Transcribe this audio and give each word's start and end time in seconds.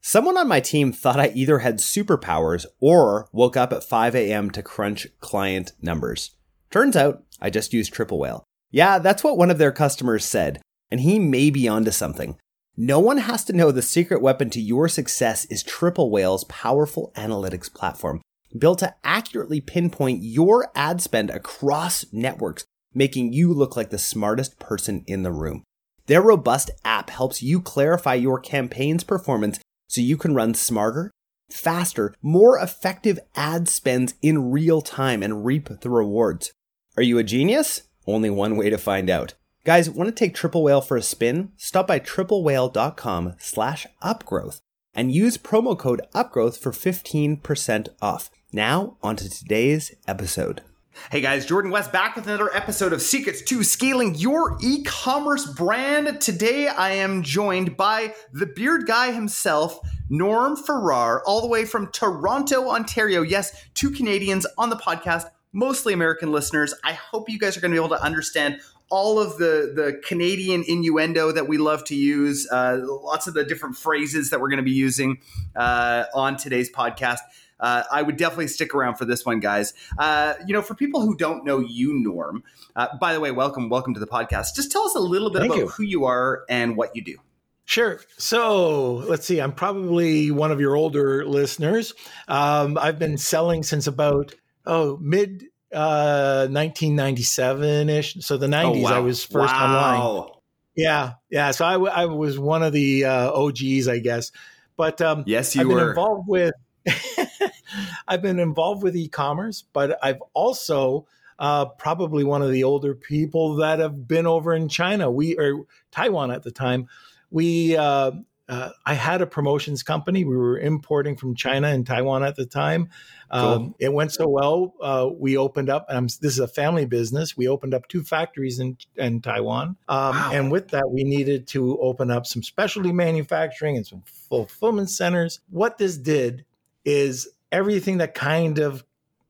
Someone 0.00 0.36
on 0.36 0.46
my 0.46 0.60
team 0.60 0.92
thought 0.92 1.18
I 1.18 1.32
either 1.34 1.58
had 1.58 1.78
superpowers 1.78 2.66
or 2.78 3.28
woke 3.32 3.56
up 3.56 3.72
at 3.72 3.82
5 3.82 4.14
a.m. 4.14 4.52
to 4.52 4.62
crunch 4.62 5.08
client 5.18 5.72
numbers. 5.82 6.36
Turns 6.70 6.96
out 6.96 7.25
I 7.40 7.50
just 7.50 7.72
used 7.72 7.92
Triple 7.92 8.18
Whale. 8.18 8.44
Yeah, 8.70 8.98
that's 8.98 9.22
what 9.22 9.38
one 9.38 9.50
of 9.50 9.58
their 9.58 9.72
customers 9.72 10.24
said, 10.24 10.60
and 10.90 11.00
he 11.00 11.18
may 11.18 11.50
be 11.50 11.68
onto 11.68 11.90
something. 11.90 12.38
No 12.76 13.00
one 13.00 13.18
has 13.18 13.44
to 13.44 13.52
know 13.54 13.70
the 13.70 13.82
secret 13.82 14.20
weapon 14.20 14.50
to 14.50 14.60
your 14.60 14.88
success 14.88 15.46
is 15.46 15.62
Triple 15.62 16.10
Whale's 16.10 16.44
powerful 16.44 17.10
analytics 17.16 17.72
platform, 17.72 18.20
built 18.58 18.80
to 18.80 18.94
accurately 19.02 19.60
pinpoint 19.60 20.22
your 20.22 20.70
ad 20.74 21.00
spend 21.00 21.30
across 21.30 22.04
networks, 22.12 22.64
making 22.92 23.32
you 23.32 23.52
look 23.52 23.76
like 23.76 23.90
the 23.90 23.98
smartest 23.98 24.58
person 24.58 25.04
in 25.06 25.22
the 25.22 25.32
room. 25.32 25.64
Their 26.06 26.22
robust 26.22 26.70
app 26.84 27.10
helps 27.10 27.42
you 27.42 27.60
clarify 27.60 28.14
your 28.14 28.38
campaign's 28.38 29.04
performance 29.04 29.58
so 29.88 30.00
you 30.00 30.16
can 30.16 30.34
run 30.34 30.54
smarter, 30.54 31.10
faster, 31.50 32.14
more 32.22 32.58
effective 32.58 33.18
ad 33.34 33.68
spends 33.68 34.14
in 34.22 34.50
real 34.50 34.82
time 34.82 35.22
and 35.22 35.44
reap 35.44 35.68
the 35.80 35.90
rewards. 35.90 36.52
Are 36.98 37.02
you 37.02 37.18
a 37.18 37.22
genius? 37.22 37.82
Only 38.06 38.30
one 38.30 38.56
way 38.56 38.70
to 38.70 38.78
find 38.78 39.10
out. 39.10 39.34
Guys, 39.64 39.90
want 39.90 40.08
to 40.08 40.14
take 40.14 40.34
Triple 40.34 40.62
Whale 40.62 40.80
for 40.80 40.96
a 40.96 41.02
spin? 41.02 41.52
Stop 41.58 41.86
by 41.86 42.00
triplewhale.com 42.00 43.34
slash 43.38 43.86
upgrowth 44.02 44.60
and 44.94 45.12
use 45.12 45.36
promo 45.36 45.78
code 45.78 46.00
upgrowth 46.14 46.56
for 46.56 46.72
15% 46.72 47.88
off. 48.00 48.30
Now, 48.50 48.96
on 49.02 49.16
to 49.16 49.28
today's 49.28 49.94
episode. 50.08 50.62
Hey 51.10 51.20
guys, 51.20 51.44
Jordan 51.44 51.70
West 51.70 51.92
back 51.92 52.16
with 52.16 52.26
another 52.26 52.54
episode 52.56 52.94
of 52.94 53.02
Secrets 53.02 53.42
to 53.42 53.62
Scaling 53.62 54.14
Your 54.14 54.56
E-commerce 54.62 55.44
Brand. 55.44 56.22
Today 56.22 56.68
I 56.68 56.92
am 56.92 57.22
joined 57.22 57.76
by 57.76 58.14
the 58.32 58.46
beard 58.46 58.86
guy 58.86 59.12
himself, 59.12 59.78
Norm 60.08 60.56
Farrar, 60.56 61.22
all 61.26 61.42
the 61.42 61.46
way 61.46 61.66
from 61.66 61.92
Toronto, 61.92 62.70
Ontario. 62.70 63.20
Yes, 63.20 63.66
two 63.74 63.90
Canadians 63.90 64.46
on 64.56 64.70
the 64.70 64.76
podcast 64.76 65.26
mostly 65.56 65.94
American 65.94 66.30
listeners. 66.30 66.74
I 66.84 66.92
hope 66.92 67.30
you 67.30 67.38
guys 67.38 67.56
are 67.56 67.60
going 67.60 67.70
to 67.72 67.80
be 67.80 67.84
able 67.84 67.96
to 67.96 68.02
understand 68.02 68.60
all 68.88 69.18
of 69.18 69.38
the 69.38 69.72
the 69.74 70.00
Canadian 70.06 70.62
innuendo 70.68 71.32
that 71.32 71.48
we 71.48 71.58
love 71.58 71.82
to 71.84 71.96
use, 71.96 72.46
uh, 72.52 72.78
lots 72.82 73.26
of 73.26 73.34
the 73.34 73.42
different 73.42 73.76
phrases 73.76 74.30
that 74.30 74.40
we're 74.40 74.50
going 74.50 74.58
to 74.58 74.62
be 74.62 74.70
using 74.70 75.18
uh, 75.56 76.04
on 76.14 76.36
today's 76.36 76.70
podcast. 76.70 77.18
Uh, 77.58 77.82
I 77.90 78.02
would 78.02 78.18
definitely 78.18 78.48
stick 78.48 78.74
around 78.74 78.96
for 78.96 79.06
this 79.06 79.24
one, 79.24 79.40
guys. 79.40 79.72
Uh, 79.98 80.34
you 80.46 80.52
know, 80.52 80.60
for 80.60 80.74
people 80.74 81.00
who 81.00 81.16
don't 81.16 81.44
know 81.44 81.58
you, 81.58 81.94
Norm. 81.94 82.44
Uh, 82.76 82.88
by 83.00 83.14
the 83.14 83.20
way, 83.20 83.30
welcome, 83.30 83.70
welcome 83.70 83.94
to 83.94 84.00
the 84.00 84.06
podcast. 84.06 84.54
Just 84.54 84.70
tell 84.70 84.82
us 84.82 84.94
a 84.94 85.00
little 85.00 85.30
bit 85.30 85.38
Thank 85.38 85.52
about 85.52 85.60
you. 85.60 85.68
who 85.68 85.82
you 85.82 86.04
are 86.04 86.44
and 86.50 86.76
what 86.76 86.94
you 86.94 87.02
do. 87.02 87.16
Sure. 87.64 87.98
So 88.18 88.96
let's 89.08 89.26
see. 89.26 89.40
I'm 89.40 89.52
probably 89.52 90.30
one 90.30 90.52
of 90.52 90.60
your 90.60 90.76
older 90.76 91.24
listeners. 91.24 91.94
Um, 92.28 92.76
I've 92.78 92.98
been 92.98 93.16
selling 93.16 93.62
since 93.62 93.86
about 93.86 94.34
oh 94.66 94.98
mid 95.00 95.44
uh 95.72 96.48
1997 96.50 97.88
ish. 97.88 98.16
So 98.20 98.36
the 98.36 98.46
90s, 98.46 98.64
oh, 98.64 98.80
wow. 98.82 98.94
I 98.94 98.98
was 99.00 99.24
first 99.24 99.54
wow. 99.54 99.64
online. 99.64 100.30
Yeah, 100.76 101.14
yeah. 101.30 101.50
So 101.52 101.64
I, 101.64 102.02
I 102.02 102.04
was 102.04 102.38
one 102.38 102.62
of 102.62 102.72
the 102.72 103.06
uh, 103.06 103.32
OGs, 103.32 103.88
I 103.88 103.98
guess. 103.98 104.30
But 104.76 105.00
um, 105.00 105.24
yes, 105.26 105.54
you 105.54 105.62
I've 105.62 105.68
were 105.68 105.76
been 105.76 105.88
involved 105.88 106.28
with. 106.28 106.54
I've 108.08 108.22
been 108.22 108.38
involved 108.38 108.82
with 108.82 108.94
e-commerce, 108.94 109.64
but 109.72 109.98
I've 110.02 110.22
also 110.34 111.06
uh, 111.38 111.64
probably 111.64 112.24
one 112.24 112.42
of 112.42 112.52
the 112.52 112.64
older 112.64 112.94
people 112.94 113.56
that 113.56 113.78
have 113.78 114.06
been 114.06 114.26
over 114.26 114.54
in 114.54 114.68
China. 114.68 115.10
We 115.10 115.36
or 115.36 115.64
Taiwan 115.90 116.30
at 116.30 116.42
the 116.42 116.50
time. 116.50 116.88
We 117.30 117.76
uh, 117.76 118.12
uh, 118.48 118.70
I 118.84 118.94
had 118.94 119.22
a 119.22 119.26
promotions 119.26 119.82
company. 119.82 120.24
We 120.24 120.36
were 120.36 120.58
importing 120.58 121.16
from 121.16 121.34
China 121.34 121.68
and 121.68 121.86
Taiwan 121.86 122.22
at 122.22 122.36
the 122.36 122.46
time. 122.46 122.90
Um, 123.30 123.74
It 123.78 123.92
went 123.92 124.12
so 124.12 124.28
well. 124.28 124.74
Uh, 124.80 125.08
we 125.12 125.36
opened 125.36 125.68
up. 125.68 125.86
Um, 125.88 126.04
this 126.04 126.32
is 126.32 126.38
a 126.38 126.46
family 126.46 126.86
business. 126.86 127.36
We 127.36 127.48
opened 127.48 127.74
up 127.74 127.88
two 127.88 128.02
factories 128.02 128.60
in, 128.60 128.76
in 128.96 129.20
Taiwan, 129.20 129.76
um, 129.88 130.14
wow. 130.14 130.30
and 130.32 130.52
with 130.52 130.68
that, 130.68 130.88
we 130.90 131.02
needed 131.02 131.48
to 131.48 131.78
open 131.80 132.10
up 132.10 132.26
some 132.26 132.42
specialty 132.42 132.92
manufacturing 132.92 133.76
and 133.76 133.86
some 133.86 134.02
fulfillment 134.06 134.90
centers. 134.90 135.40
What 135.50 135.78
this 135.78 135.96
did 135.96 136.44
is 136.84 137.28
everything 137.50 137.98
that 137.98 138.14
kind 138.14 138.58
of 138.58 138.84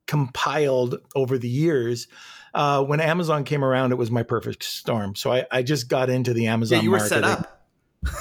compiled 0.07 0.97
over 1.15 1.39
the 1.39 1.49
years. 1.49 2.07
Uh, 2.55 2.83
when 2.83 3.01
Amazon 3.01 3.45
came 3.45 3.65
around, 3.65 3.93
it 3.93 3.97
was 3.97 4.11
my 4.11 4.23
perfect 4.23 4.63
storm. 4.63 5.15
So 5.15 5.33
I, 5.33 5.47
I 5.51 5.63
just 5.63 5.89
got 5.89 6.09
into 6.09 6.33
the 6.33 6.47
Amazon. 6.47 6.79
Yeah, 6.79 6.83
you 6.83 6.91
were 6.91 6.99
market. 6.99 7.09
set 7.11 7.25
up. 7.25 7.56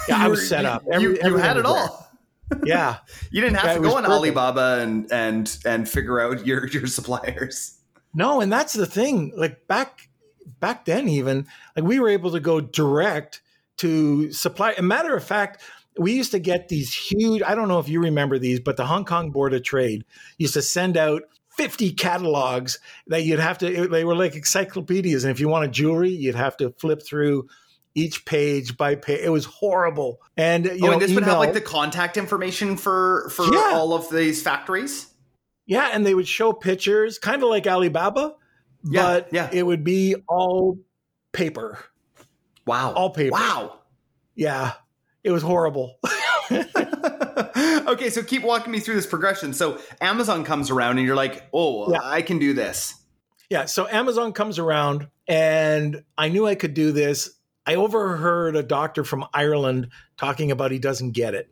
Yeah, 0.08 0.18
I 0.18 0.28
was 0.28 0.48
set 0.48 0.64
up. 0.64 0.84
Every, 0.90 1.16
you, 1.16 1.18
you 1.22 1.36
had 1.36 1.56
it 1.56 1.66
all. 1.66 2.04
Yeah, 2.64 2.98
you 3.32 3.40
didn't 3.40 3.56
have 3.56 3.66
yeah, 3.66 3.74
to 3.74 3.80
go 3.80 3.96
on 3.96 4.04
perfect. 4.04 4.12
Alibaba 4.12 4.78
and 4.80 5.10
and 5.10 5.58
and 5.64 5.88
figure 5.88 6.20
out 6.20 6.46
your 6.46 6.64
your 6.68 6.86
suppliers. 6.86 7.76
No, 8.14 8.40
and 8.40 8.52
that's 8.52 8.72
the 8.72 8.86
thing. 8.86 9.32
Like 9.36 9.66
back 9.66 10.08
back 10.60 10.84
then, 10.84 11.08
even 11.08 11.48
like 11.74 11.84
we 11.84 11.98
were 11.98 12.08
able 12.08 12.30
to 12.30 12.38
go 12.38 12.60
direct 12.60 13.42
to 13.78 14.30
supply. 14.32 14.74
A 14.78 14.82
matter 14.82 15.16
of 15.16 15.24
fact, 15.24 15.60
we 15.98 16.12
used 16.12 16.30
to 16.30 16.38
get 16.38 16.68
these 16.68 16.94
huge. 16.94 17.42
I 17.42 17.56
don't 17.56 17.66
know 17.66 17.80
if 17.80 17.88
you 17.88 18.00
remember 18.00 18.38
these, 18.38 18.60
but 18.60 18.76
the 18.76 18.86
Hong 18.86 19.04
Kong 19.04 19.32
Board 19.32 19.52
of 19.52 19.64
Trade 19.64 20.04
used 20.38 20.54
to 20.54 20.62
send 20.62 20.96
out 20.96 21.22
50 21.56 21.92
catalogs 21.92 22.78
that 23.06 23.24
you'd 23.24 23.40
have 23.40 23.58
to 23.58 23.88
they 23.88 24.04
were 24.04 24.14
like 24.14 24.36
encyclopedias 24.36 25.24
and 25.24 25.30
if 25.30 25.40
you 25.40 25.48
wanted 25.48 25.72
jewelry 25.72 26.10
you'd 26.10 26.34
have 26.34 26.54
to 26.58 26.70
flip 26.78 27.02
through 27.02 27.48
each 27.96 28.24
page 28.24 28.76
by 28.76 28.94
page. 28.94 29.20
It 29.22 29.30
was 29.30 29.46
horrible. 29.46 30.20
And 30.36 30.66
you 30.66 30.72
oh, 30.82 30.86
know, 30.86 30.92
and 30.92 31.02
this 31.02 31.10
email, 31.10 31.22
would 31.22 31.28
have 31.28 31.38
like 31.38 31.54
the 31.54 31.60
contact 31.60 32.16
information 32.16 32.76
for 32.76 33.28
for 33.30 33.52
yeah. 33.52 33.70
all 33.72 33.94
of 33.94 34.08
these 34.10 34.42
factories. 34.42 35.08
Yeah, 35.66 35.90
and 35.92 36.06
they 36.06 36.14
would 36.14 36.28
show 36.28 36.52
pictures, 36.52 37.18
kind 37.18 37.42
of 37.42 37.48
like 37.48 37.66
Alibaba, 37.66 38.36
yeah, 38.84 39.02
but 39.02 39.32
yeah. 39.32 39.50
it 39.52 39.64
would 39.64 39.82
be 39.82 40.14
all 40.28 40.78
paper. 41.32 41.78
Wow, 42.66 42.92
all 42.92 43.10
paper. 43.10 43.32
Wow. 43.32 43.80
Yeah, 44.36 44.74
it 45.24 45.32
was 45.32 45.42
horrible. 45.42 45.98
okay, 46.52 48.10
so 48.10 48.22
keep 48.22 48.42
walking 48.42 48.70
me 48.70 48.78
through 48.78 48.94
this 48.94 49.06
progression. 49.06 49.52
So 49.52 49.80
Amazon 50.00 50.44
comes 50.44 50.70
around 50.70 50.98
and 50.98 51.06
you're 51.06 51.16
like, 51.16 51.48
oh, 51.52 51.90
Yeah. 51.90 52.00
I 52.02 52.22
can 52.22 52.38
do 52.38 52.52
this. 52.52 52.94
Yeah. 53.50 53.64
So 53.64 53.88
Amazon 53.88 54.32
comes 54.32 54.58
around 54.58 55.08
and 55.26 56.02
I 56.18 56.28
knew 56.28 56.46
I 56.46 56.54
could 56.54 56.74
do 56.74 56.92
this. 56.92 57.30
I 57.66 57.74
overheard 57.74 58.56
a 58.56 58.62
doctor 58.62 59.04
from 59.04 59.24
Ireland 59.34 59.88
talking 60.16 60.50
about 60.50 60.70
he 60.70 60.78
doesn't 60.78 61.12
get 61.12 61.34
it. 61.34 61.50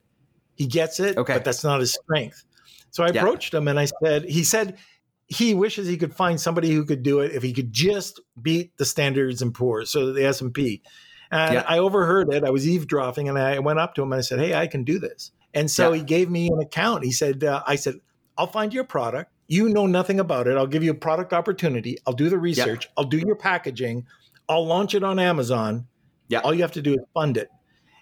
He 0.54 0.66
gets 0.66 1.00
it, 1.00 1.16
Okay. 1.18 1.32
but 1.34 1.44
that's 1.44 1.64
not 1.64 1.80
his 1.80 1.94
strength. 1.94 2.44
So 2.90 3.02
I 3.02 3.08
Yeah. 3.08 3.20
approached 3.20 3.52
him 3.52 3.66
and 3.66 3.78
I 3.78 3.86
said, 4.02 4.24
he 4.24 4.44
said 4.44 4.78
he 5.26 5.54
wishes 5.54 5.88
he 5.88 5.96
could 5.96 6.14
find 6.14 6.40
somebody 6.40 6.70
who 6.70 6.84
could 6.84 7.02
do 7.02 7.20
it 7.20 7.32
if 7.32 7.42
he 7.42 7.52
could 7.52 7.72
just 7.72 8.20
beat 8.40 8.76
the 8.76 8.84
standards 8.84 9.42
and 9.42 9.52
poor's, 9.52 9.90
so 9.90 10.12
the 10.12 10.24
S&P. 10.24 10.82
And 11.30 11.54
Yeah. 11.54 11.64
I 11.66 11.78
overheard 11.78 12.32
it. 12.32 12.44
I 12.44 12.50
was 12.50 12.68
eavesdropping 12.68 13.28
and 13.28 13.38
I 13.38 13.58
went 13.58 13.80
up 13.80 13.94
to 13.94 14.02
him 14.02 14.12
and 14.12 14.18
I 14.18 14.22
said, 14.22 14.38
"Hey, 14.38 14.54
I 14.54 14.66
can 14.68 14.84
do 14.84 14.98
this." 15.00 15.32
And 15.54 15.70
so 15.70 15.90
Yeah. 15.90 15.98
he 15.98 16.04
gave 16.04 16.30
me 16.30 16.48
an 16.48 16.60
account. 16.60 17.04
He 17.04 17.10
said, 17.10 17.42
uh, 17.42 17.62
"I 17.66 17.74
said, 17.76 17.96
I'll 18.36 18.46
find 18.46 18.72
your 18.72 18.84
product. 18.84 19.32
You 19.48 19.68
know 19.68 19.86
nothing 19.86 20.20
about 20.20 20.46
it. 20.46 20.56
I'll 20.56 20.66
give 20.66 20.84
you 20.84 20.90
a 20.90 20.94
product 20.94 21.32
opportunity. 21.32 21.98
I'll 22.06 22.14
do 22.14 22.28
the 22.28 22.38
research. 22.38 22.88
I'll 22.96 23.04
do 23.04 23.18
your 23.18 23.36
packaging. 23.36 24.06
I'll 24.48 24.66
launch 24.66 24.94
it 24.94 25.02
on 25.02 25.18
Amazon. 25.18 25.86
Yeah. 26.28 26.40
All 26.40 26.54
you 26.54 26.62
have 26.62 26.72
to 26.72 26.82
do 26.82 26.94
is 26.94 27.00
fund 27.14 27.36
it." 27.36 27.48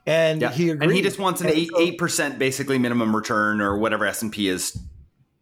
And 0.06 0.40
Yeah. 0.40 0.50
he 0.50 0.70
agreed. 0.70 0.86
and 0.88 0.96
he 0.96 1.02
just 1.02 1.18
wants 1.18 1.40
an 1.40 1.48
eight 1.48 1.70
eight 1.78 1.98
percent 1.98 2.38
basically 2.38 2.78
minimum 2.78 3.14
return 3.14 3.60
or 3.60 3.78
whatever 3.78 4.04
S 4.06 4.22
and 4.22 4.32
P 4.32 4.48
is 4.48 4.76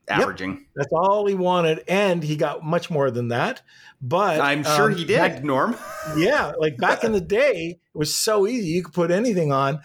averaging. 0.09 0.67
That's 0.75 0.93
all 0.93 1.27
he 1.27 1.35
wanted, 1.35 1.83
and 1.89 2.23
he 2.23 2.37
got 2.37 2.65
much 2.65 2.91
more 2.91 3.11
than 3.11 3.29
that. 3.29 3.63
But 4.03 4.41
I'm 4.41 4.65
sure 4.65 4.91
um, 4.91 4.97
he 4.97 5.05
did, 5.05 5.17
back- 5.19 5.45
Norm. 5.45 5.77
yeah, 6.17 6.53
like 6.59 6.77
back 6.79 7.05
in 7.05 7.13
the 7.13 7.21
day, 7.43 7.79
it 7.95 7.99
was 7.99 8.15
so 8.15 8.47
easy. 8.47 8.69
You 8.69 8.83
could 8.83 8.95
put 8.95 9.11
anything 9.11 9.53
on. 9.53 9.81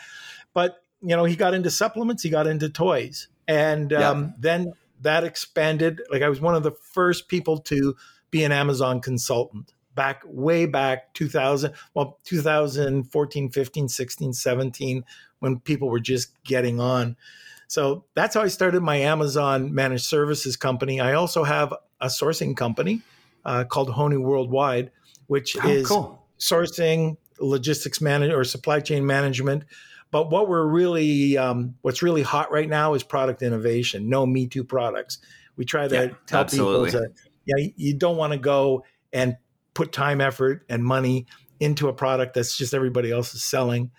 But, 0.53 0.77
you 1.01 1.15
know, 1.15 1.25
he 1.25 1.35
got 1.35 1.53
into 1.53 1.69
supplements, 1.69 2.23
he 2.23 2.29
got 2.29 2.47
into 2.47 2.69
toys. 2.69 3.27
And 3.47 3.91
um, 3.91 4.33
then 4.39 4.73
that 5.01 5.23
expanded. 5.25 6.01
Like 6.09 6.21
I 6.21 6.29
was 6.29 6.39
one 6.41 6.55
of 6.55 6.63
the 6.63 6.71
first 6.71 7.27
people 7.27 7.59
to 7.63 7.95
be 8.31 8.43
an 8.45 8.51
Amazon 8.53 9.01
consultant 9.01 9.73
back 9.95 10.21
way 10.25 10.65
back 10.65 11.13
2000, 11.13 11.73
well, 11.93 12.19
2014, 12.25 13.49
15, 13.49 13.87
16, 13.89 14.33
17, 14.33 15.05
when 15.39 15.59
people 15.59 15.89
were 15.89 15.99
just 15.99 16.31
getting 16.43 16.79
on. 16.79 17.15
So 17.67 18.05
that's 18.13 18.35
how 18.35 18.41
I 18.41 18.47
started 18.47 18.81
my 18.81 18.97
Amazon 18.97 19.73
managed 19.73 20.05
services 20.05 20.55
company. 20.55 20.99
I 20.99 21.13
also 21.13 21.43
have 21.43 21.73
a 21.99 22.07
sourcing 22.07 22.55
company 22.55 23.01
uh, 23.43 23.63
called 23.63 23.89
Honu 23.89 24.21
Worldwide, 24.21 24.91
which 25.27 25.55
Oh, 25.57 25.69
is 25.69 25.87
cool. 25.87 26.23
sourcing, 26.39 27.17
logistics 27.39 28.01
management, 28.01 28.37
or 28.37 28.43
supply 28.43 28.79
chain 28.79 29.05
management. 29.05 29.63
But 30.11 30.29
what 30.29 30.47
we're 30.47 30.65
really, 30.65 31.37
um, 31.37 31.75
what's 31.81 32.01
really 32.03 32.21
hot 32.21 32.51
right 32.51 32.69
now 32.69 32.93
is 32.93 33.03
product 33.03 33.41
innovation. 33.41 34.09
No 34.09 34.25
Me 34.25 34.47
Too 34.47 34.63
products. 34.63 35.17
We 35.57 35.65
try 35.65 35.87
to 35.87 35.95
Yeah, 35.95 36.07
tell 36.27 36.41
absolutely. 36.41 36.91
people 36.91 36.99
to, 36.99 37.11
yeah, 37.45 37.67
you 37.75 37.95
don't 37.95 38.17
want 38.17 38.33
to 38.33 38.39
go 38.39 38.83
and 39.11 39.37
put 39.75 39.91
time, 39.91 40.19
effort, 40.19 40.65
and 40.67 40.83
money 40.83 41.27
into 41.59 41.87
a 41.87 41.93
product 41.93 42.33
that's 42.33 42.57
just 42.57 42.73
everybody 42.73 43.11
else 43.11 43.35
is 43.35 43.43
selling. 43.43 43.91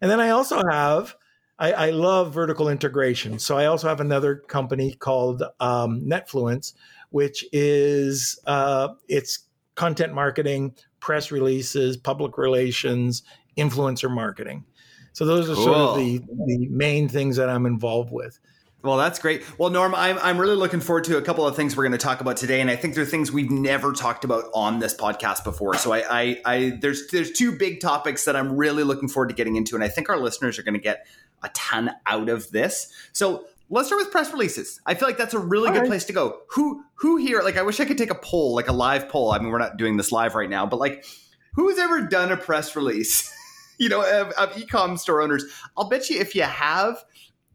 And 0.00 0.10
then 0.10 0.20
I 0.20 0.30
also 0.30 0.62
have, 0.70 1.16
I, 1.58 1.72
I 1.72 1.90
love 1.90 2.32
vertical 2.32 2.68
integration. 2.68 3.40
So 3.40 3.58
I 3.58 3.66
also 3.66 3.88
have 3.88 4.00
another 4.00 4.36
company 4.36 4.94
called 4.94 5.42
um, 5.58 6.02
Netfluence, 6.02 6.74
which 7.10 7.44
is 7.52 8.38
uh, 8.46 8.88
it's 9.08 9.40
content 9.74 10.14
marketing, 10.14 10.74
press 11.00 11.30
releases, 11.32 11.96
public 11.96 12.38
relations, 12.38 13.22
influencer 13.56 14.10
marketing. 14.10 14.64
So 15.12 15.24
those 15.24 15.48
are 15.48 15.54
sort 15.54 15.76
of 15.76 15.96
the, 15.96 16.18
the 16.18 16.68
main 16.70 17.08
things 17.08 17.36
that 17.36 17.48
I'm 17.48 17.66
involved 17.66 18.10
with. 18.12 18.38
Well, 18.84 18.98
that's 18.98 19.18
great. 19.18 19.42
Well, 19.58 19.70
Norm, 19.70 19.94
I'm, 19.94 20.18
I'm 20.18 20.36
really 20.36 20.56
looking 20.56 20.80
forward 20.80 21.04
to 21.04 21.16
a 21.16 21.22
couple 21.22 21.46
of 21.46 21.56
things 21.56 21.74
we're 21.74 21.84
going 21.84 21.92
to 21.92 21.98
talk 21.98 22.20
about 22.20 22.36
today, 22.36 22.60
and 22.60 22.70
I 22.70 22.76
think 22.76 22.94
they're 22.94 23.06
things 23.06 23.32
we've 23.32 23.50
never 23.50 23.92
talked 23.92 24.24
about 24.24 24.44
on 24.54 24.78
this 24.78 24.94
podcast 24.94 25.42
before. 25.42 25.74
So 25.76 25.92
I, 25.94 26.04
I, 26.10 26.40
I 26.44 26.78
there's 26.80 27.06
there's 27.08 27.32
two 27.32 27.56
big 27.56 27.80
topics 27.80 28.26
that 28.26 28.36
I'm 28.36 28.56
really 28.56 28.84
looking 28.84 29.08
forward 29.08 29.30
to 29.30 29.34
getting 29.34 29.56
into, 29.56 29.74
and 29.74 29.82
I 29.82 29.88
think 29.88 30.10
our 30.10 30.18
listeners 30.18 30.58
are 30.58 30.62
going 30.62 30.74
to 30.74 30.80
get 30.80 31.06
a 31.42 31.48
ton 31.54 31.92
out 32.06 32.28
of 32.28 32.50
this. 32.50 32.92
So 33.12 33.46
let's 33.70 33.88
start 33.88 34.02
with 34.02 34.12
press 34.12 34.30
releases. 34.30 34.80
I 34.84 34.92
feel 34.92 35.08
like 35.08 35.16
that's 35.16 35.34
a 35.34 35.38
really 35.38 35.68
All 35.68 35.74
good 35.74 35.80
right. 35.80 35.88
place 35.88 36.04
to 36.04 36.12
go. 36.12 36.40
Who 36.48 36.84
who 36.96 37.16
here? 37.16 37.40
Like, 37.40 37.56
I 37.56 37.62
wish 37.62 37.80
I 37.80 37.86
could 37.86 37.96
take 37.96 38.10
a 38.10 38.14
poll, 38.14 38.54
like 38.54 38.68
a 38.68 38.72
live 38.72 39.08
poll. 39.08 39.32
I 39.32 39.38
mean, 39.38 39.48
we're 39.48 39.58
not 39.58 39.78
doing 39.78 39.96
this 39.96 40.12
live 40.12 40.34
right 40.34 40.50
now, 40.50 40.66
but 40.66 40.78
like, 40.78 41.06
who's 41.54 41.78
ever 41.78 42.02
done 42.02 42.32
a 42.32 42.36
press 42.36 42.76
release? 42.76 43.34
you 43.78 43.88
know, 43.88 44.02
of, 44.02 44.28
of 44.32 44.52
ecom 44.56 44.98
store 44.98 45.22
owners. 45.22 45.44
I'll 45.76 45.88
bet 45.88 46.10
you 46.10 46.20
if 46.20 46.34
you 46.34 46.42
have, 46.42 47.02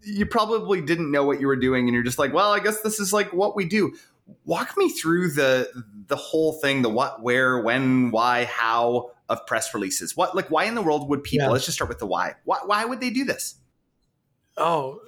you 0.03 0.25
probably 0.25 0.81
didn't 0.81 1.11
know 1.11 1.23
what 1.23 1.39
you 1.39 1.47
were 1.47 1.55
doing, 1.55 1.87
and 1.87 1.93
you're 1.93 2.03
just 2.03 2.19
like, 2.19 2.33
well, 2.33 2.51
I 2.51 2.59
guess 2.59 2.81
this 2.81 2.99
is 2.99 3.11
like 3.13 3.33
what 3.33 3.55
we 3.55 3.65
do. 3.65 3.93
Walk 4.45 4.77
me 4.77 4.89
through 4.89 5.31
the 5.31 5.69
the 6.07 6.15
whole 6.15 6.53
thing, 6.53 6.81
the 6.81 6.89
what, 6.89 7.21
where, 7.21 7.59
when, 7.59 8.11
why, 8.11 8.45
how 8.45 9.11
of 9.27 9.45
press 9.45 9.73
releases. 9.73 10.15
What 10.17 10.35
like 10.35 10.49
why 10.49 10.65
in 10.65 10.75
the 10.75 10.81
world 10.81 11.09
would 11.09 11.23
people? 11.23 11.47
Yeah. 11.47 11.51
Let's 11.51 11.65
just 11.65 11.77
start 11.77 11.89
with 11.89 11.99
the 11.99 12.05
why. 12.05 12.35
Why 12.45 12.59
why 12.65 12.85
would 12.85 12.99
they 12.99 13.09
do 13.09 13.25
this? 13.25 13.55
Oh, 14.57 14.99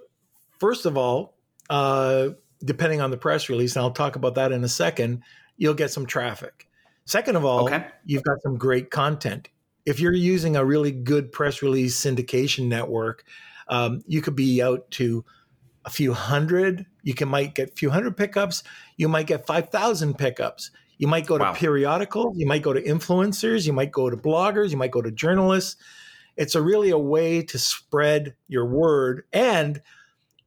first 0.59 0.85
of 0.85 0.97
all, 0.97 1.35
uh, 1.69 2.29
depending 2.63 3.01
on 3.01 3.11
the 3.11 3.17
press 3.17 3.49
release, 3.49 3.75
and 3.75 3.83
I'll 3.83 3.91
talk 3.91 4.15
about 4.15 4.35
that 4.35 4.51
in 4.51 4.63
a 4.63 4.69
second, 4.69 5.23
you'll 5.57 5.73
get 5.73 5.91
some 5.91 6.05
traffic. 6.05 6.67
Second 7.05 7.35
of 7.35 7.43
all, 7.43 7.65
Okay. 7.65 7.85
you've 8.05 8.23
got 8.23 8.41
some 8.41 8.57
great 8.57 8.91
content. 8.91 9.49
If 9.85 9.99
you're 9.99 10.13
using 10.13 10.55
a 10.55 10.63
really 10.63 10.91
good 10.91 11.31
press 11.31 11.61
release 11.61 11.99
syndication 11.99 12.67
network, 12.67 13.23
um, 13.71 14.03
you 14.05 14.21
could 14.21 14.35
be 14.35 14.61
out 14.61 14.89
to 14.91 15.25
a 15.85 15.89
few 15.89 16.13
hundred. 16.13 16.85
You 17.01 17.15
can 17.15 17.27
might 17.29 17.55
get 17.55 17.69
a 17.69 17.73
few 17.73 17.89
hundred 17.89 18.15
pickups. 18.15 18.63
You 18.97 19.09
might 19.09 19.25
get 19.25 19.47
five 19.47 19.69
thousand 19.69 20.19
pickups. 20.19 20.69
You 20.99 21.07
might 21.07 21.25
go 21.25 21.39
to 21.39 21.45
Wow. 21.45 21.53
periodicals. 21.53 22.37
You 22.37 22.45
might 22.45 22.61
go 22.61 22.73
to 22.73 22.81
influencers. 22.81 23.65
You 23.65 23.73
might 23.73 23.91
go 23.91 24.11
to 24.11 24.15
bloggers. 24.17 24.69
You 24.69 24.77
might 24.77 24.91
go 24.91 25.01
to 25.01 25.09
journalists. 25.09 25.77
It's 26.37 26.53
a 26.53 26.61
really 26.61 26.91
a 26.91 26.97
way 26.97 27.41
to 27.41 27.57
spread 27.57 28.35
your 28.47 28.65
word. 28.67 29.23
And 29.33 29.81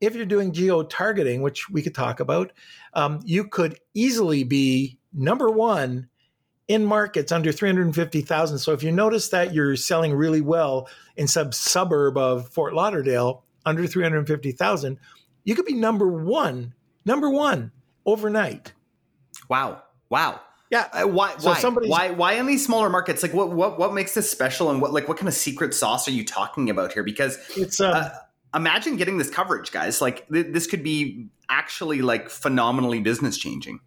if 0.01 0.15
you're 0.15 0.27
doing 0.27 0.53
geo 0.53 0.83
targeting, 0.85 1.43
which 1.43 1.69
we 1.71 1.83
could 1.83 1.95
talk 1.95 2.21
about, 2.21 2.53
um, 2.93 3.21
you 3.25 3.49
could 3.49 3.79
easily 3.95 4.45
be 4.45 4.99
number 5.13 5.51
one 5.51 6.09
in 6.69 6.85
markets 6.85 7.31
under 7.33 7.53
350,000. 7.53 8.59
So 8.59 8.73
if 8.73 8.83
you 8.83 8.91
notice 8.91 9.29
that 9.29 9.53
you're 9.53 9.77
selling 9.77 10.15
really 10.15 10.41
well 10.41 10.89
in 11.17 11.29
some 11.29 11.53
suburb 11.53 12.17
of 12.17 12.49
Fort 12.49 12.75
Lauderdale 12.75 13.45
under 13.67 13.87
350,000, 13.87 14.99
you 15.45 15.55
could 15.55 15.67
be 15.67 15.75
number 15.75 16.09
one, 16.09 16.75
number 17.05 17.29
one 17.29 17.73
overnight. 18.07 18.73
Wow. 19.49 19.83
Wow. 20.09 20.41
Yeah. 20.71 20.89
Uh, 20.93 21.07
why? 21.07 21.37
So 21.37 21.53
why? 21.71 21.87
why? 21.87 22.11
Why 22.11 22.33
in 22.35 22.47
these 22.47 22.65
smaller 22.65 22.89
markets? 22.89 23.23
Like, 23.23 23.35
what? 23.35 23.51
What? 23.51 23.79
What 23.79 23.95
makes 23.95 24.15
this 24.15 24.31
special? 24.31 24.71
And 24.71 24.81
what? 24.81 24.93
Like, 24.93 25.07
what 25.07 25.19
kind 25.19 25.29
of 25.29 25.35
secret 25.35 25.75
sauce 25.75 26.09
are 26.09 26.13
you 26.13 26.25
talking 26.25 26.71
about 26.71 26.93
here? 26.93 27.03
Because 27.03 27.39
It's 27.57 27.81
um, 27.81 27.93
uh, 27.95 28.09
imagine 28.55 28.97
getting 28.97 29.19
this 29.19 29.31
coverage, 29.31 29.71
guys. 29.71 30.01
Like, 30.01 30.27
th- 30.29 30.47
this 30.51 30.67
could 30.67 30.83
be 30.83 31.29
actually 31.49 32.03
like 32.03 32.31
phenomenally 32.31 33.01
business 33.01 33.37
changing. 33.37 33.81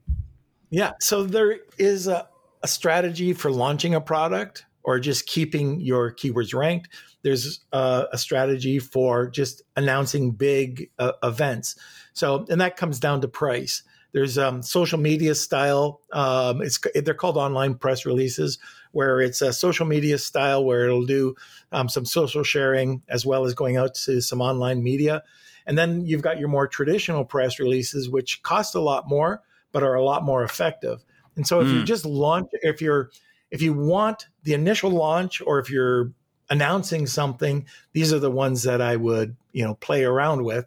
Yeah. 0.70 0.92
So 1.00 1.24
there 1.24 1.60
is 1.78 2.08
a, 2.08 2.28
a 2.64 2.68
strategy 2.68 3.34
for 3.34 3.52
launching 3.52 3.94
a 3.94 4.02
product 4.02 4.66
or 4.84 5.00
just 5.00 5.28
keeping 5.28 5.82
your 5.82 6.14
keywords 6.14 6.54
ranked. 6.54 6.90
There's 7.22 7.60
uh, 7.74 8.06
a 8.12 8.18
strategy 8.18 8.80
for 8.80 9.30
just 9.30 9.62
announcing 9.76 10.32
big 10.32 10.90
uh, 10.98 11.14
events. 11.24 11.76
So, 12.14 12.46
and 12.50 12.62
that 12.62 12.78
comes 12.78 13.00
down 13.00 13.22
to 13.22 13.28
price. 13.28 13.84
There's 14.14 14.38
um, 14.38 14.64
social 14.64 14.98
media 14.98 15.36
style. 15.36 16.02
Um, 16.14 16.62
it's 16.62 16.80
they're 16.96 17.14
called 17.14 17.38
online 17.38 17.76
press 17.76 18.06
releases, 18.06 18.58
where 18.92 19.20
it's 19.20 19.42
a 19.42 19.52
social 19.52 19.86
media 19.86 20.18
style 20.18 20.64
where 20.64 20.86
it'll 20.86 21.06
do 21.06 21.36
um, 21.72 21.90
some 21.90 22.06
social 22.06 22.44
sharing 22.44 23.02
as 23.10 23.26
well 23.26 23.46
as 23.46 23.54
going 23.54 23.78
out 23.78 23.94
to 23.96 24.22
some 24.22 24.42
online 24.42 24.82
media. 24.82 25.22
And 25.66 25.78
then 25.78 26.06
you've 26.06 26.22
got 26.22 26.40
your 26.40 26.48
more 26.48 26.68
traditional 26.68 27.26
press 27.26 27.60
releases, 27.60 28.10
which 28.10 28.42
cost 28.42 28.74
a 28.74 28.80
lot 28.80 29.10
more, 29.10 29.44
but 29.74 29.84
are 29.84 29.96
a 29.96 30.04
lot 30.04 30.24
more 30.24 30.44
effective. 30.44 31.04
And 31.38 31.48
so 31.48 31.62
if 31.62 31.72
you 31.72 31.80
Mm. 31.82 31.86
just 31.86 32.06
launch, 32.06 32.50
if 32.64 32.82
you're, 32.82 33.12
if 33.52 33.62
you 33.62 33.74
want 33.74 34.28
the 34.44 34.54
initial 34.54 34.90
launch, 34.90 35.42
or 35.42 35.60
if 35.60 35.70
you're 35.70 36.12
announcing 36.50 37.08
something, 37.08 37.66
these 37.94 38.12
are 38.12 38.20
the 38.20 38.32
ones 38.32 38.64
that 38.64 38.82
I 38.82 38.98
would, 38.98 39.38
you 39.54 39.64
know, 39.64 39.76
play 39.76 40.04
around 40.04 40.44
with. 40.44 40.66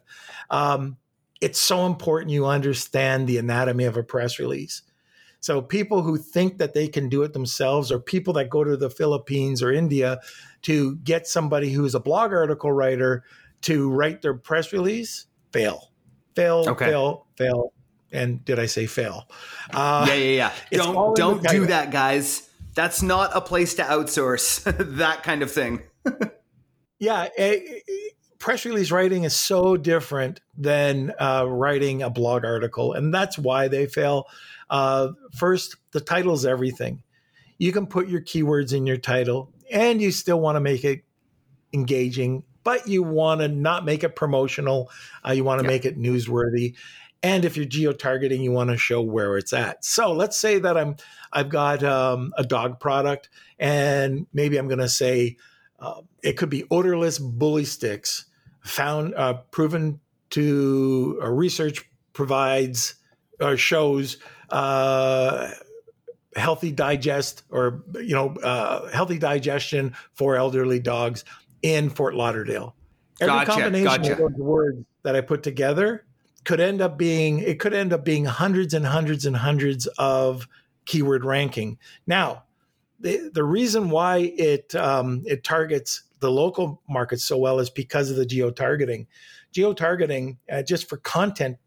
Um, 0.49 0.97
it's 1.41 1.61
so 1.61 1.85
important 1.85 2.31
you 2.31 2.45
understand 2.45 3.27
the 3.27 3.37
anatomy 3.37 3.85
of 3.85 3.97
a 3.97 4.03
press 4.03 4.39
release. 4.39 4.81
So 5.39 5.59
people 5.61 6.03
who 6.03 6.17
think 6.17 6.59
that 6.59 6.75
they 6.75 6.87
can 6.87 7.09
do 7.09 7.23
it 7.23 7.33
themselves, 7.33 7.91
or 7.91 7.99
people 7.99 8.33
that 8.33 8.49
go 8.49 8.63
to 8.63 8.77
the 8.77 8.91
Philippines 8.91 9.63
or 9.63 9.71
India 9.71 10.19
to 10.63 10.97
get 10.97 11.27
somebody 11.27 11.71
who's 11.71 11.95
a 11.95 11.99
blog 11.99 12.31
article 12.31 12.71
writer 12.71 13.23
to 13.61 13.89
write 13.89 14.21
their 14.21 14.35
press 14.35 14.71
release, 14.71 15.25
fail, 15.51 15.91
fail, 16.35 16.67
Okay. 16.67 16.85
fail, 16.85 17.25
fail. 17.37 17.73
And 18.11 18.43
did 18.43 18.59
I 18.59 18.65
say 18.65 18.87
fail? 18.87 19.27
Uh, 19.71 20.05
yeah, 20.07 20.13
yeah, 20.13 20.51
yeah. 20.71 20.77
Don't 20.77 21.15
don't 21.15 21.47
do 21.47 21.67
that, 21.67 21.91
guys. 21.91 22.47
That's 22.73 23.01
not 23.01 23.31
a 23.33 23.41
place 23.41 23.75
to 23.75 23.83
outsource 23.83 24.63
that 24.97 25.23
kind 25.23 25.43
of 25.43 25.51
thing. 25.51 25.81
Yeah, 27.01 27.29
eh, 27.35 27.57
eh, 27.65 27.79
press 28.37 28.63
release 28.63 28.91
writing 28.91 29.23
is 29.23 29.35
so 29.35 29.75
different 29.75 30.39
than 30.55 31.11
uh, 31.19 31.45
writing 31.49 32.03
a 32.03 32.11
blog 32.11 32.45
article, 32.45 32.93
and 32.93 33.11
that's 33.11 33.39
why 33.39 33.69
they 33.69 33.87
fail. 33.87 34.27
Uh, 34.69 35.09
first, 35.35 35.77
the 35.93 35.99
title's 35.99 36.45
everything. 36.45 37.01
You 37.57 37.71
can 37.71 37.87
put 37.87 38.07
your 38.07 38.21
keywords 38.21 38.71
in 38.71 38.85
your 38.85 38.97
title, 38.97 39.51
and 39.71 39.99
you 39.99 40.11
still 40.11 40.39
want 40.39 40.57
to 40.57 40.59
make 40.59 40.85
it 40.85 41.03
engaging, 41.73 42.43
but 42.63 42.87
you 42.87 43.01
want 43.01 43.41
to 43.41 43.47
not 43.47 43.83
make 43.83 44.03
it 44.03 44.15
promotional. 44.15 44.91
Uh, 45.27 45.31
you 45.31 45.43
want 45.43 45.59
to 45.59 45.65
yeah. 45.65 45.71
make 45.71 45.85
it 45.85 45.97
newsworthy. 45.97 46.75
And 47.23 47.45
if 47.45 47.55
you're 47.55 47.65
geo 47.65 47.91
targeting, 47.91 48.41
you 48.41 48.51
want 48.51 48.71
to 48.71 48.77
show 48.77 49.01
where 49.01 49.37
it's 49.37 49.53
at. 49.53 49.85
So 49.85 50.11
let's 50.11 50.37
say 50.37 50.59
that 50.59 50.75
I'm 50.75 50.95
I've 51.31 51.49
got 51.49 51.83
um, 51.83 52.33
a 52.37 52.43
dog 52.43 52.79
product, 52.79 53.29
and 53.59 54.25
maybe 54.33 54.57
I'm 54.57 54.67
going 54.67 54.79
to 54.79 54.89
say 54.89 55.37
uh, 55.79 56.01
it 56.23 56.33
could 56.33 56.49
be 56.49 56.65
odorless 56.71 57.19
bully 57.19 57.65
sticks 57.65 58.25
found 58.61 59.13
uh, 59.15 59.33
proven 59.51 59.99
to 60.31 61.19
uh, 61.21 61.29
research 61.29 61.87
provides 62.13 62.95
or 63.39 63.57
shows 63.57 64.17
uh, 64.49 65.51
healthy 66.35 66.71
digest 66.71 67.43
or 67.49 67.83
you 67.95 68.15
know 68.15 68.35
uh, 68.43 68.89
healthy 68.91 69.17
digestion 69.19 69.93
for 70.13 70.35
elderly 70.35 70.79
dogs 70.79 71.23
in 71.61 71.89
Fort 71.89 72.15
Lauderdale. 72.15 72.75
Every 73.19 73.33
gotcha, 73.33 73.51
combination 73.51 73.85
gotcha. 73.85 74.11
of 74.13 74.17
those 74.17 74.31
words 74.37 74.85
that 75.03 75.15
I 75.15 75.21
put 75.21 75.43
together 75.43 76.05
could 76.43 76.59
end 76.59 76.81
up 76.81 76.97
being 76.97 77.39
it 77.39 77.59
could 77.59 77.73
end 77.73 77.93
up 77.93 78.03
being 78.03 78.25
hundreds 78.25 78.73
and 78.73 78.85
hundreds 78.85 79.25
and 79.25 79.35
hundreds 79.35 79.87
of 79.97 80.47
keyword 80.85 81.23
ranking. 81.23 81.77
Now, 82.07 82.43
the 82.99 83.29
the 83.33 83.43
reason 83.43 83.89
why 83.89 84.33
it 84.37 84.73
um, 84.75 85.23
it 85.25 85.43
targets 85.43 86.03
the 86.19 86.31
local 86.31 86.81
markets 86.87 87.23
so 87.23 87.37
well 87.37 87.59
is 87.59 87.69
because 87.69 88.09
of 88.09 88.15
the 88.15 88.25
geo 88.25 88.51
targeting. 88.51 89.07
Geo 89.51 89.73
targeting, 89.73 90.37
uh, 90.49 90.63
just 90.63 90.87
for 90.87 90.97
content, 90.97 91.57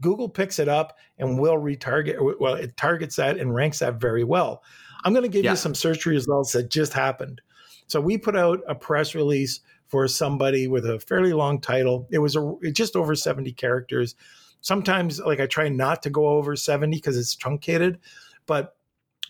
Google 0.00 0.28
picks 0.28 0.58
it 0.58 0.68
up 0.68 0.96
and 1.18 1.38
will 1.38 1.56
retarget. 1.56 2.16
Well, 2.40 2.54
it 2.54 2.76
targets 2.76 3.16
that 3.16 3.38
and 3.38 3.54
ranks 3.54 3.80
that 3.80 4.00
very 4.00 4.24
well. 4.24 4.62
I'm 5.04 5.12
going 5.12 5.24
to 5.24 5.28
give 5.28 5.44
yeah. 5.44 5.50
you 5.50 5.56
some 5.56 5.74
search 5.74 6.06
results 6.06 6.52
that 6.52 6.70
just 6.70 6.92
happened. 6.92 7.42
So 7.88 8.00
we 8.00 8.16
put 8.16 8.36
out 8.36 8.60
a 8.68 8.74
press 8.74 9.14
release 9.14 9.60
for 9.92 10.08
somebody 10.08 10.66
with 10.68 10.86
a 10.86 10.98
fairly 10.98 11.34
long 11.34 11.60
title. 11.60 12.08
It 12.10 12.18
was 12.18 12.34
a, 12.34 12.54
just 12.72 12.96
over 12.96 13.14
70 13.14 13.52
characters. 13.52 14.14
Sometimes, 14.62 15.20
like 15.20 15.38
I 15.38 15.44
try 15.44 15.68
not 15.68 16.02
to 16.04 16.10
go 16.10 16.28
over 16.28 16.56
70 16.56 16.96
because 16.96 17.18
it's 17.18 17.36
truncated, 17.36 17.98
but 18.46 18.74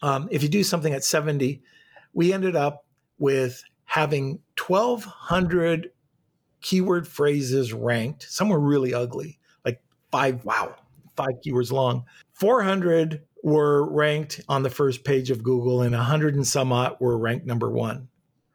um, 0.02 0.28
if 0.30 0.40
you 0.40 0.48
do 0.48 0.62
something 0.62 0.94
at 0.94 1.02
70, 1.02 1.60
we 2.12 2.32
ended 2.32 2.54
up 2.54 2.86
with 3.18 3.64
having 3.86 4.38
1,200 4.64 5.90
keyword 6.60 7.08
phrases 7.08 7.72
ranked. 7.72 8.30
Some 8.30 8.48
were 8.48 8.60
really 8.60 8.94
ugly, 8.94 9.40
like 9.64 9.82
five, 10.12 10.44
wow, 10.44 10.76
five 11.16 11.40
keywords 11.44 11.72
long. 11.72 12.04
400 12.34 13.20
were 13.42 13.90
ranked 13.90 14.40
on 14.48 14.62
the 14.62 14.70
first 14.70 15.02
page 15.02 15.32
of 15.32 15.42
Google, 15.42 15.82
and 15.82 15.92
100 15.92 16.36
and 16.36 16.46
some 16.46 16.70
odd 16.70 16.98
were 17.00 17.18
ranked 17.18 17.46
number 17.46 17.68
one. 17.68 18.06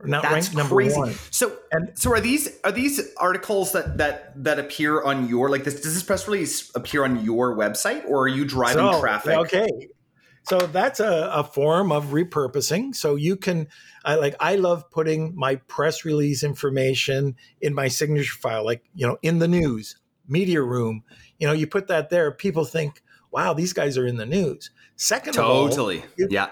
Not 0.04 0.22
That's 0.22 0.34
ranked 0.34 0.56
number 0.56 0.76
crazy. 0.76 0.98
one. 0.98 1.14
So, 1.32 1.58
and 1.72 1.98
so 1.98 2.12
are 2.12 2.20
these 2.20 2.60
are 2.64 2.72
these 2.72 3.02
articles 3.18 3.72
that 3.72 3.98
that 3.98 4.44
that 4.44 4.60
appear 4.60 5.02
on 5.02 5.28
your 5.28 5.50
like 5.50 5.64
this? 5.64 5.82
Does 5.82 5.96
this 5.96 6.04
press 6.04 6.28
release 6.28 6.72
appear 6.76 7.04
on 7.04 7.26
your 7.26 7.58
website, 7.58 8.06
or 8.08 8.22
are 8.22 8.28
you 8.28 8.46
driving 8.46 8.92
so, 8.92 9.00
traffic? 9.00 9.38
Okay, 9.38 9.68
so 10.48 10.60
that's 10.60 11.02
a, 11.02 11.30
a 11.34 11.44
form 11.44 11.92
of 11.92 12.06
repurposing. 12.06 12.96
So 12.96 13.16
you 13.16 13.36
can, 13.36 13.68
I 14.06 14.16
like, 14.16 14.34
I 14.40 14.56
love 14.56 14.90
putting 14.90 15.36
my 15.36 15.56
press 15.56 16.06
release 16.06 16.42
information 16.42 17.36
in 17.60 17.74
my 17.74 17.90
signature 17.90 18.38
file, 18.40 18.64
like, 18.64 18.82
you 18.96 19.06
know, 19.06 19.18
in 19.22 19.40
the 19.40 19.48
news, 19.50 19.98
media 20.26 20.62
room. 20.62 21.04
You 21.38 21.48
know, 21.48 21.54
you 21.54 21.68
put 21.68 21.88
that 21.88 22.10
there, 22.10 22.32
people 22.32 22.64
think, 22.64 23.04
wow, 23.30 23.54
these 23.54 23.74
guys 23.74 23.98
are 23.98 24.08
in 24.08 24.16
the 24.16 24.26
news. 24.26 24.72
Second 24.96 25.34
totally. 25.34 26.00
all, 26.00 26.06
you, 26.16 26.28
yeah. 26.32 26.48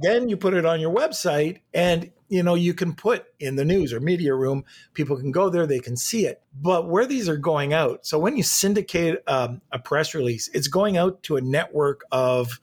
Then 0.00 0.28
you 0.28 0.36
put 0.36 0.54
it 0.54 0.64
on 0.64 0.80
your 0.80 0.94
website 0.94 1.60
and 1.74 2.10
you 2.28 2.42
know 2.42 2.54
you 2.54 2.74
can 2.74 2.94
put 2.94 3.26
in 3.38 3.56
the 3.56 3.64
news 3.64 3.92
or 3.92 4.00
media 4.00 4.34
room 4.34 4.64
people 4.94 5.16
can 5.16 5.32
go 5.32 5.50
there 5.50 5.66
they 5.66 5.80
can 5.80 5.96
see 5.96 6.26
it 6.26 6.40
but 6.54 6.88
where 6.88 7.04
these 7.04 7.28
are 7.28 7.36
going 7.36 7.72
out 7.72 8.06
so 8.06 8.20
when 8.20 8.36
you 8.36 8.42
syndicate 8.44 9.20
um, 9.26 9.60
a 9.72 9.80
press 9.80 10.14
release 10.14 10.48
it's 10.54 10.68
going 10.68 10.96
out 10.96 11.20
to 11.24 11.36
a 11.36 11.40
network 11.40 12.02
of 12.12 12.60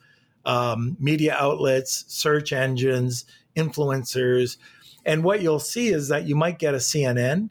um, 0.47 0.95
media 0.99 1.35
outlets, 1.37 2.05
search 2.07 2.53
engines, 2.53 3.25
influencers. 3.55 4.57
And 5.05 5.23
what 5.23 5.41
you'll 5.41 5.59
see 5.59 5.89
is 5.89 6.07
that 6.07 6.25
you 6.25 6.35
might 6.35 6.57
get 6.57 6.73
a 6.73 6.77
CNN, 6.77 7.49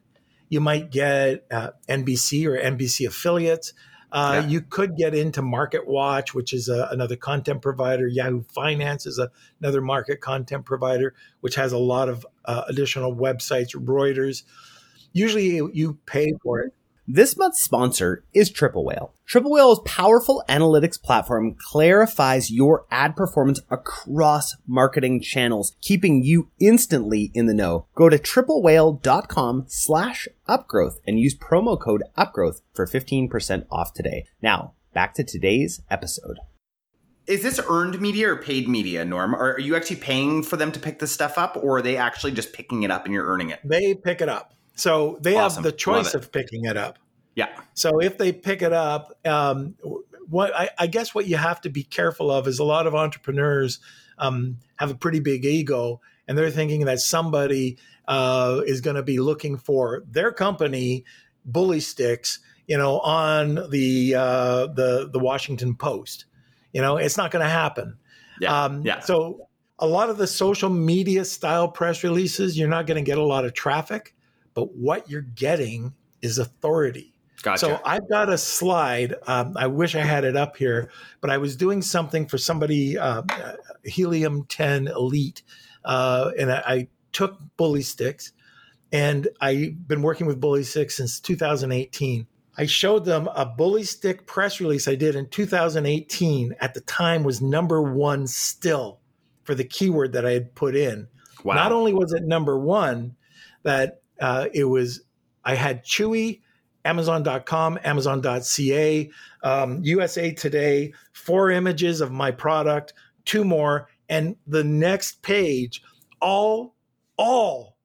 you 0.49 0.61
might 0.61 0.91
get 0.91 1.45
uh, 1.51 1.71
NBC 1.89 2.47
or 2.47 2.59
NBC 2.59 3.07
affiliates. 3.07 3.75
Uh, 4.17 4.41
yeah. 4.41 4.49
You 4.49 4.63
could 4.63 4.97
get 4.97 5.15
into 5.15 5.43
Market 5.43 5.87
Watch, 5.87 6.33
which 6.33 6.55
is 6.55 6.71
a, 6.71 6.89
another 6.91 7.17
content 7.17 7.61
provider. 7.61 8.09
Yahoo 8.09 8.45
Finance 8.45 9.05
is 9.05 9.19
a, 9.19 9.31
another 9.61 9.83
market 9.83 10.23
content 10.23 10.65
provider, 10.65 11.13
which 11.41 11.55
has 11.57 11.73
a 11.73 11.79
lot 11.79 12.09
of 12.09 12.27
uh, 12.47 12.63
additional 12.67 13.15
websites. 13.15 13.77
Reuters. 13.77 14.45
Usually, 15.13 15.57
you, 15.57 15.71
you 15.75 15.99
pay 16.07 16.33
for 16.43 16.61
it. 16.61 16.73
This 17.09 17.37
month's 17.37 17.63
sponsor 17.63 18.25
is 18.35 18.51
Triple 18.51 18.85
Whale. 18.85 19.15
Triple 19.29 19.53
Whale's 19.53 19.79
powerful 19.85 20.43
analytics 20.49 21.01
platform 21.01 21.55
clarifies 21.57 22.51
your 22.51 22.85
ad 22.91 23.15
performance 23.15 23.61
across 23.71 24.57
marketing 24.67 25.21
channels, 25.21 25.77
keeping 25.81 26.25
you 26.25 26.51
instantly 26.59 27.31
in 27.33 27.47
the 27.47 27.55
know. 27.55 27.87
Go 27.95 28.09
to 28.09 28.19
triplewhale.com 28.19 29.67
slash 29.69 30.27
upgrowth 30.49 30.97
and 31.07 31.21
use 31.21 31.37
promo 31.37 31.81
code 31.81 32.03
upgrowth 32.19 32.63
for 32.75 32.89
15% 32.89 33.67
off 33.71 33.95
today. 33.95 34.25
Now, 34.43 34.73
back 34.93 35.15
to 35.15 35.23
today's 35.23 35.83
episode. 35.89 36.39
Is 37.29 37.45
this 37.45 37.61
earned 37.69 38.01
media 38.01 38.31
or 38.31 38.37
paid 38.37 38.69
media, 38.69 39.05
Norm? 39.05 39.33
Are 39.33 39.61
you 39.61 39.77
actually 39.77 39.97
paying 39.97 40.43
for 40.43 40.57
them 40.57 40.73
to 40.73 40.81
pick 40.81 40.99
this 40.99 41.13
stuff 41.13 41.39
up 41.39 41.57
or 41.57 41.79
are 41.79 41.83
they 41.83 41.97
actually 41.97 42.33
just 42.33 42.53
picking 42.53 42.83
it 42.83 42.91
up 42.91 43.05
and 43.05 43.15
you're 43.15 43.27
earning 43.27 43.51
it? 43.51 43.61
They 43.63 43.95
pick 43.95 44.21
it 44.21 44.29
up. 44.29 44.56
So 44.77 45.19
they 45.21 45.37
awesome. 45.37 45.65
have 45.65 45.73
the 45.73 45.77
choice 45.77 46.15
of 46.15 46.31
picking 46.31 46.67
it 46.67 46.77
up. 46.77 46.99
Yeah. 47.35 47.49
So 47.75 47.99
if 47.99 48.17
they 48.19 48.33
pick 48.33 48.63
it 48.63 48.73
up, 48.73 49.13
um, 49.27 49.75
what 50.29 50.55
I, 50.55 50.71
I, 50.79 50.87
guess 50.87 51.15
what 51.15 51.27
you 51.27 51.37
have 51.37 51.61
to 51.63 51.71
be 51.71 51.83
careful 51.83 52.31
of 52.31 52.47
is 52.49 52.59
a 52.59 52.65
lot 52.65 52.87
of 52.87 52.95
entrepreneurs 52.95 53.79
um, 54.19 54.59
have 54.77 54.91
a 54.91 54.95
pretty 54.95 55.21
big 55.21 55.45
ego, 55.45 56.01
and 56.27 56.37
they're 56.37 56.51
thinking 56.51 56.87
that 56.87 57.01
somebody 57.01 57.79
uh, 58.09 58.63
is 58.67 58.81
going 58.81 58.97
to 58.97 59.03
be 59.03 59.19
looking 59.19 59.57
for 59.57 60.03
their 60.11 60.33
company 60.33 61.05
bully 61.45 61.81
sticks, 61.81 62.41
you 62.67 62.77
know, 62.77 63.01
on 63.01 63.71
the 63.71 64.15
uh, 64.15 64.67
the 64.69 65.09
the 65.13 65.19
Washington 65.19 65.75
Post. 65.75 66.25
You 66.73 66.81
know, 66.81 66.97
it's 66.97 67.17
not 67.17 67.31
going 67.31 67.45
to 67.45 67.51
happen. 67.51 67.99
Yeah. 68.41 68.65
Um, 68.65 68.83
yeah. 68.83 69.01
So 69.01 69.49
a 69.79 69.87
lot 69.87 70.11
of 70.11 70.17
the 70.17 70.27
social 70.27 70.71
media 70.71 71.25
style 71.25 71.69
press 71.69 72.03
releases, 72.03 72.59
you're 72.59 72.69
not 72.69 72.87
going 72.87 73.03
to 73.03 73.09
get 73.09 73.19
a 73.19 73.25
lot 73.25 73.45
of 73.45 73.55
traffic 73.55 74.15
but 74.57 74.75
what 74.75 75.09
you're 75.09 75.21
getting 75.21 75.93
is 76.23 76.39
authority. 76.39 77.13
Gotcha. 77.43 77.61
So 77.61 77.81
I've 77.85 78.09
got 78.09 78.31
a 78.31 78.39
slide. 78.39 79.15
Um, 79.27 79.53
I 79.55 79.67
wish 79.67 79.95
I 79.95 80.01
had 80.01 80.25
it 80.25 80.35
up 80.35 80.57
here, 80.57 80.91
but 81.21 81.29
I 81.29 81.37
was 81.37 81.57
doing 81.57 81.83
something 81.83 82.27
for 82.27 82.39
somebody, 82.39 82.97
uh, 82.97 83.23
Helium 83.85 84.47
10 84.47 84.89
Elite, 84.89 85.43
uh, 85.85 86.33
and 86.39 86.51
I, 86.51 86.63
I, 86.67 86.89
took 87.13 87.39
bully 87.57 87.81
sticks, 87.81 88.33
and 88.93 89.29
I've 89.41 89.89
been 89.89 90.03
working 90.03 90.27
with 90.27 90.39
bully 90.39 90.65
sticks 90.65 90.97
since 90.97 91.19
2018. 91.21 92.27
I 92.59 92.67
showed 92.67 93.07
them 93.07 93.27
a 93.35 93.47
bully 93.47 93.85
stick 93.85 94.27
press 94.27 94.61
release 94.61 94.87
I 94.87 94.97
did 94.97 95.17
in 95.17 95.29
2018. 95.29 96.57
At 96.61 96.75
the 96.75 96.83
time, 96.83 97.23
was 97.23 97.41
number 97.41 97.81
one 97.81 98.27
still 98.27 99.01
for 99.45 99.55
the 99.55 99.65
keyword 99.65 100.13
that 100.13 100.27
I 100.27 100.33
had 100.33 100.55
put 100.55 100.77
in. 100.77 101.09
Wow. 101.43 101.55
Not 101.55 101.73
only 101.73 101.95
was 101.95 102.13
it 102.13 102.23
number 102.25 102.59
one, 102.59 103.17
that 103.63 104.03
uh, 104.21 104.47
it 104.53 104.65
was 104.65 105.03
I 105.45 105.55
had 105.55 105.85
Chewy, 105.85 106.41
Amazon.com, 106.85 107.79
Amazon.ca, 107.85 109.11
um, 109.43 109.81
USA 109.83 110.33
Today, 110.33 110.93
four 111.13 111.51
images 111.51 112.01
of 112.01 112.11
my 112.11 112.31
product, 112.31 112.95
two 113.25 113.45
more, 113.45 113.89
and 114.09 114.37
the 114.47 114.65
next 114.65 115.23
page, 115.23 115.83
all 116.21 116.75
all 117.17 117.77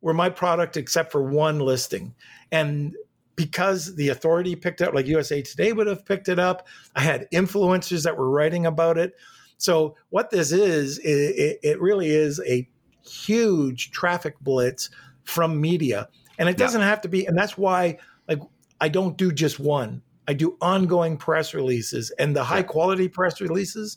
were 0.00 0.14
my 0.14 0.28
product 0.28 0.76
except 0.76 1.10
for 1.10 1.22
one 1.22 1.58
listing, 1.58 2.14
and 2.52 2.94
because 3.36 3.94
the 3.96 4.08
authority 4.08 4.56
picked 4.56 4.80
up, 4.80 4.94
like 4.94 5.06
USA 5.06 5.42
Today 5.42 5.72
would 5.72 5.86
have 5.86 6.04
picked 6.04 6.28
it 6.28 6.38
up. 6.38 6.66
I 6.94 7.02
had 7.02 7.28
influencers 7.32 8.02
that 8.04 8.16
were 8.16 8.30
writing 8.30 8.66
about 8.66 8.96
it. 8.96 9.14
So 9.58 9.96
what 10.08 10.30
this 10.30 10.52
is, 10.52 10.98
it, 10.98 11.58
it 11.62 11.80
really 11.80 12.08
is 12.08 12.40
a 12.46 12.68
huge 13.06 13.90
traffic 13.90 14.38
blitz 14.40 14.90
from 15.26 15.60
media. 15.60 16.08
And 16.38 16.48
it 16.48 16.56
doesn't 16.56 16.80
yeah. 16.80 16.88
have 16.88 17.02
to 17.02 17.08
be, 17.08 17.26
and 17.26 17.36
that's 17.36 17.56
why 17.58 17.98
like 18.28 18.40
I 18.80 18.88
don't 18.88 19.16
do 19.16 19.32
just 19.32 19.60
one. 19.60 20.02
I 20.28 20.32
do 20.32 20.56
ongoing 20.60 21.18
press 21.18 21.54
releases 21.54 22.10
and 22.18 22.34
the 22.34 22.44
high 22.44 22.62
quality 22.62 23.08
press 23.08 23.40
releases 23.40 23.96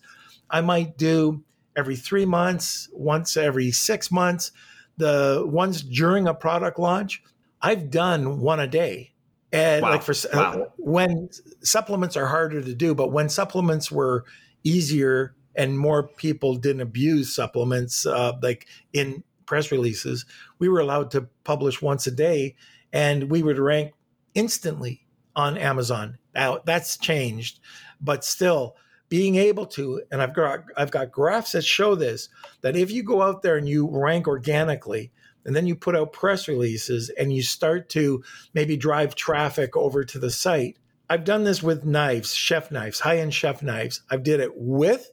I 0.50 0.62
might 0.62 0.98
do 0.98 1.44
every 1.76 1.96
three 1.96 2.26
months, 2.26 2.90
once 2.92 3.38
every 3.38 3.72
six 3.72 4.12
months. 4.12 4.52
The 4.98 5.44
ones 5.46 5.82
during 5.82 6.28
a 6.28 6.34
product 6.34 6.80
launch, 6.80 7.24
I've 7.62 7.90
done 7.90 8.42
one 8.42 8.60
a 8.60 8.68
day. 8.68 9.14
And 9.52 9.84
Wow. 9.84 9.92
like 9.92 10.04
for 10.04 10.14
Wow. 10.34 10.74
when 10.78 11.30
supplements 11.62 12.16
are 12.18 12.28
harder 12.28 12.62
to 12.62 12.76
do, 12.76 12.94
but 12.94 13.12
when 13.12 13.30
supplements 13.30 13.92
were 13.92 14.26
easier 14.64 15.36
and 15.56 15.78
more 15.78 16.04
people 16.04 16.56
didn't 16.56 16.82
abuse 16.82 17.34
supplements, 17.34 18.06
uh, 18.06 18.34
like 18.42 18.68
in 18.94 19.24
press 19.50 19.72
releases, 19.72 20.28
we 20.60 20.70
were 20.70 20.80
allowed 20.80 21.10
to 21.10 21.28
publish 21.44 21.82
once 21.82 22.06
a 22.06 22.12
day, 22.12 22.56
and 22.94 23.32
we 23.32 23.42
would 23.42 23.58
rank 23.58 23.94
instantly 24.36 25.08
on 25.36 25.58
Amazon. 25.58 26.20
Now 26.36 26.60
that's 26.64 26.98
changed, 26.98 27.60
but 28.00 28.24
still 28.24 28.76
being 29.10 29.38
able 29.38 29.66
to, 29.66 30.04
and 30.12 30.22
I've 30.22 30.36
got 30.36 30.66
I've 30.78 30.92
got 30.92 31.12
graphs 31.12 31.54
that 31.54 31.66
show 31.66 31.96
this 31.96 32.30
that 32.62 32.78
if 32.78 32.92
you 32.92 33.02
go 33.02 33.24
out 33.24 33.42
there 33.42 33.58
and 33.58 33.68
you 33.68 33.90
rank 33.92 34.28
organically, 34.28 35.12
and 35.46 35.56
then 35.56 35.66
you 35.66 35.76
put 35.76 35.96
out 35.96 36.14
press 36.14 36.48
releases 36.48 37.10
and 37.10 37.34
you 37.34 37.42
start 37.42 37.90
to 37.90 38.24
maybe 38.54 38.78
drive 38.78 39.16
traffic 39.16 39.76
over 39.76 40.04
to 40.04 40.20
the 40.20 40.30
site. 40.30 40.78
I've 41.10 41.24
done 41.24 41.44
this 41.44 41.64
with 41.64 41.86
knives, 41.86 42.36
chef 42.36 42.70
knives, 42.70 43.00
high-end 43.00 43.34
chef 43.34 43.64
knives. 43.64 44.04
I've 44.12 44.22
did 44.22 44.42
it 44.42 44.52
with 44.56 45.10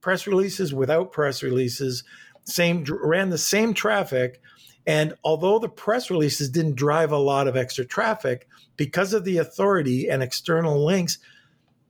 press 0.00 0.26
releases, 0.26 0.72
without 0.72 1.12
press 1.12 1.42
releases, 1.42 2.04
same 2.46 2.84
ran 3.02 3.30
the 3.30 3.38
same 3.38 3.74
traffic. 3.74 4.40
And 4.86 5.14
although 5.24 5.58
the 5.58 5.68
press 5.68 6.10
releases 6.10 6.48
didn't 6.48 6.76
drive 6.76 7.10
a 7.12 7.18
lot 7.18 7.48
of 7.48 7.56
extra 7.56 7.84
traffic, 7.84 8.48
because 8.76 9.12
of 9.12 9.24
the 9.24 9.38
authority 9.38 10.08
and 10.08 10.22
external 10.22 10.84
links, 10.84 11.18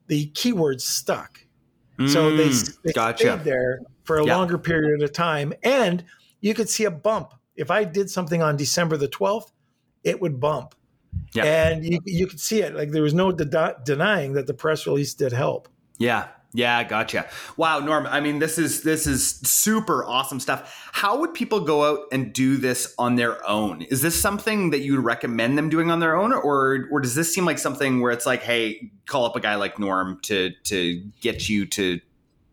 the 0.06 0.30
keywords 0.30 0.82
stuck. 0.82 1.40
So 2.06 2.36
they, 2.36 2.48
Mm, 2.48 2.78
they 2.84 2.92
gotcha. 2.92 3.18
stayed 3.18 3.44
there 3.44 3.80
for 4.04 4.18
a 4.18 4.24
Yeah. 4.26 4.36
longer 4.36 4.58
period 4.58 5.02
of 5.02 5.12
time. 5.12 5.52
And 5.62 6.04
you 6.40 6.54
could 6.54 6.68
see 6.68 6.84
a 6.84 6.90
bump. 6.90 7.32
If 7.56 7.70
I 7.70 7.84
did 7.84 8.10
something 8.10 8.42
on 8.42 8.56
December 8.56 8.96
the 8.96 9.08
12th, 9.08 9.50
it 10.04 10.20
would 10.20 10.38
bump. 10.38 10.74
Yeah. 11.34 11.44
And 11.44 11.84
you, 11.84 11.98
you 12.04 12.26
could 12.26 12.40
see 12.40 12.60
it. 12.62 12.74
Like 12.74 12.90
there 12.92 13.02
was 13.02 13.14
no 13.14 13.32
de- 13.32 13.76
denying 13.84 14.34
that 14.34 14.46
the 14.46 14.54
press 14.54 14.86
release 14.86 15.14
did 15.14 15.32
help. 15.32 15.68
Yeah. 15.98 16.28
Yeah, 16.56 16.84
gotcha. 16.84 17.28
Wow, 17.58 17.80
Norm. 17.80 18.06
I 18.06 18.20
mean, 18.20 18.38
this 18.38 18.56
is 18.56 18.82
this 18.82 19.06
is 19.06 19.28
super 19.40 20.02
awesome 20.06 20.40
stuff. 20.40 20.88
How 20.90 21.20
would 21.20 21.34
people 21.34 21.60
go 21.60 21.84
out 21.84 22.06
and 22.12 22.32
do 22.32 22.56
this 22.56 22.94
on 22.98 23.16
their 23.16 23.46
own? 23.46 23.82
Is 23.82 24.00
this 24.00 24.18
something 24.18 24.70
that 24.70 24.80
you 24.80 24.98
recommend 24.98 25.58
them 25.58 25.68
doing 25.68 25.90
on 25.90 26.00
their 26.00 26.16
own, 26.16 26.32
or 26.32 26.88
or 26.90 27.00
does 27.00 27.14
this 27.14 27.34
seem 27.34 27.44
like 27.44 27.58
something 27.58 28.00
where 28.00 28.10
it's 28.10 28.24
like, 28.24 28.42
hey, 28.42 28.90
call 29.04 29.26
up 29.26 29.36
a 29.36 29.40
guy 29.40 29.56
like 29.56 29.78
Norm 29.78 30.18
to 30.22 30.52
to 30.64 30.94
get 31.20 31.46
you 31.50 31.66
to 31.66 32.00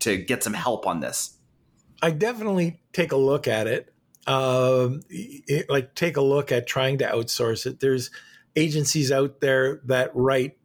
to 0.00 0.18
get 0.18 0.42
some 0.44 0.52
help 0.52 0.86
on 0.86 1.00
this? 1.00 1.38
I 2.02 2.10
definitely 2.10 2.82
take 2.92 3.12
a 3.12 3.16
look 3.16 3.48
at 3.48 3.66
it. 3.66 3.90
Um, 4.26 5.00
it- 5.08 5.70
like 5.70 5.94
take 5.94 6.18
a 6.18 6.22
look 6.22 6.52
at 6.52 6.66
trying 6.66 6.98
to 6.98 7.06
outsource 7.06 7.64
it. 7.64 7.80
There's 7.80 8.10
agencies 8.54 9.10
out 9.10 9.40
there 9.40 9.80
that 9.86 10.10
write 10.14 10.58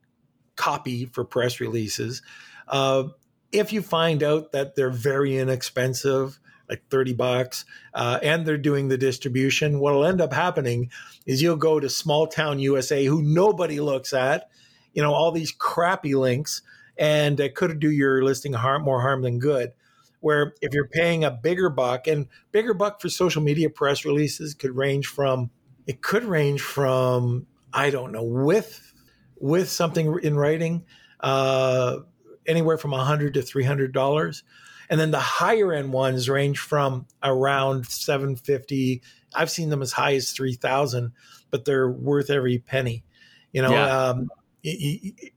copy 0.57 1.05
for 1.05 1.23
press 1.23 1.61
releases. 1.61 2.21
Uh, 2.67 3.03
if 3.51 3.73
you 3.73 3.81
find 3.81 4.23
out 4.23 4.51
that 4.51 4.75
they're 4.75 4.89
very 4.89 5.37
inexpensive, 5.37 6.39
like 6.69 6.83
30 6.89 7.13
bucks, 7.13 7.65
uh, 7.93 8.19
and 8.21 8.45
they're 8.45 8.57
doing 8.57 8.87
the 8.87 8.97
distribution, 8.97 9.79
what'll 9.79 10.05
end 10.05 10.21
up 10.21 10.33
happening 10.33 10.91
is 11.25 11.41
you'll 11.41 11.55
go 11.55 11.79
to 11.79 11.89
small 11.89 12.27
town 12.27 12.59
USA 12.59 13.05
who 13.05 13.21
nobody 13.21 13.79
looks 13.79 14.13
at, 14.13 14.49
you 14.93 15.01
know, 15.01 15.13
all 15.13 15.31
these 15.31 15.51
crappy 15.51 16.13
links, 16.15 16.61
and 16.97 17.39
it 17.39 17.55
could 17.55 17.79
do 17.79 17.89
your 17.89 18.23
listing 18.23 18.53
harm, 18.53 18.83
more 18.83 19.01
harm 19.01 19.21
than 19.21 19.39
good. 19.39 19.71
Where 20.19 20.53
if 20.61 20.73
you're 20.73 20.89
paying 20.89 21.23
a 21.23 21.31
bigger 21.31 21.69
buck 21.69 22.07
and 22.07 22.27
bigger 22.51 22.73
buck 22.73 23.01
for 23.01 23.09
social 23.09 23.41
media 23.41 23.69
press 23.69 24.03
releases 24.03 24.53
could 24.53 24.75
range 24.75 25.07
from 25.07 25.49
it 25.87 26.01
could 26.01 26.23
range 26.23 26.61
from 26.61 27.47
i 27.73 27.89
don't 27.89 28.11
know 28.11 28.23
with 28.23 28.93
with 29.39 29.69
something 29.69 30.19
in 30.21 30.35
writing 30.35 30.83
uh 31.21 31.99
anywhere 32.47 32.77
from 32.77 32.91
100 32.91 33.33
to 33.35 33.41
300 33.41 33.91
dollars 33.93 34.43
and 34.89 34.99
then 34.99 35.11
the 35.11 35.19
higher 35.19 35.71
end 35.73 35.93
ones 35.93 36.27
range 36.29 36.57
from 36.59 37.05
around 37.23 37.85
750 37.85 39.01
i've 39.35 39.49
seen 39.51 39.69
them 39.69 39.81
as 39.81 39.91
high 39.91 40.15
as 40.15 40.31
3000 40.31 41.11
but 41.51 41.65
they're 41.65 41.89
worth 41.89 42.29
every 42.29 42.57
penny 42.59 43.03
you 43.51 43.61
know 43.61 43.71
Yeah. 43.71 44.09
um, 44.09 44.29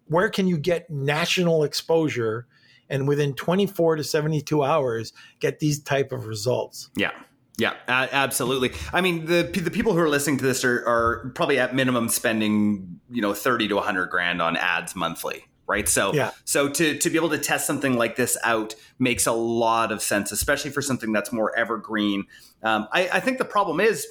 where 0.07 0.29
can 0.29 0.47
you 0.49 0.59
get 0.59 0.91
national 0.91 1.65
exposure 1.65 2.47
and 2.89 3.07
within 3.09 3.35
24 3.35 3.97
to 3.97 4.05
72 4.05 4.63
hours 4.63 5.13
get 5.41 5.59
these 5.61 5.81
type 5.81 6.13
of 6.13 6.27
results 6.27 6.91
Yeah. 6.97 7.13
Yeah, 7.59 7.75
a- 7.87 8.09
absolutely. 8.15 8.73
I 8.95 9.03
mean, 9.03 9.27
the 9.27 9.43
the 9.43 9.71
people 9.71 9.93
who 9.93 9.99
are 10.01 10.09
listening 10.09 10.39
to 10.39 10.45
this 10.45 10.65
are, 10.65 10.83
are 10.89 11.31
probably 11.35 11.59
at 11.59 11.75
minimum 11.75 12.09
spending, 12.09 12.99
you 13.11 13.21
know, 13.21 13.35
30 13.35 13.69
to 13.69 13.75
100 13.77 14.07
grand 14.07 14.41
on 14.41 14.57
ads 14.57 14.97
monthly, 14.97 15.45
right? 15.73 15.89
So 15.89 16.13
Yeah. 16.13 16.31
so 16.45 16.69
to 16.69 16.97
to 16.99 17.11
be 17.11 17.17
able 17.17 17.31
to 17.31 17.39
test 17.39 17.67
something 17.67 17.95
like 18.03 18.15
this 18.17 18.37
out 18.45 18.75
makes 18.99 19.27
a 19.27 19.33
lot 19.33 19.91
of 19.91 20.03
sense, 20.03 20.31
especially 20.33 20.71
for 20.71 20.83
something 20.83 21.13
that's 21.13 21.33
more 21.33 21.51
evergreen. 21.57 22.25
Um, 22.63 22.87
I, 22.93 23.09
I 23.15 23.21
think 23.21 23.39
the 23.39 23.45
problem 23.45 23.81
is 23.81 24.07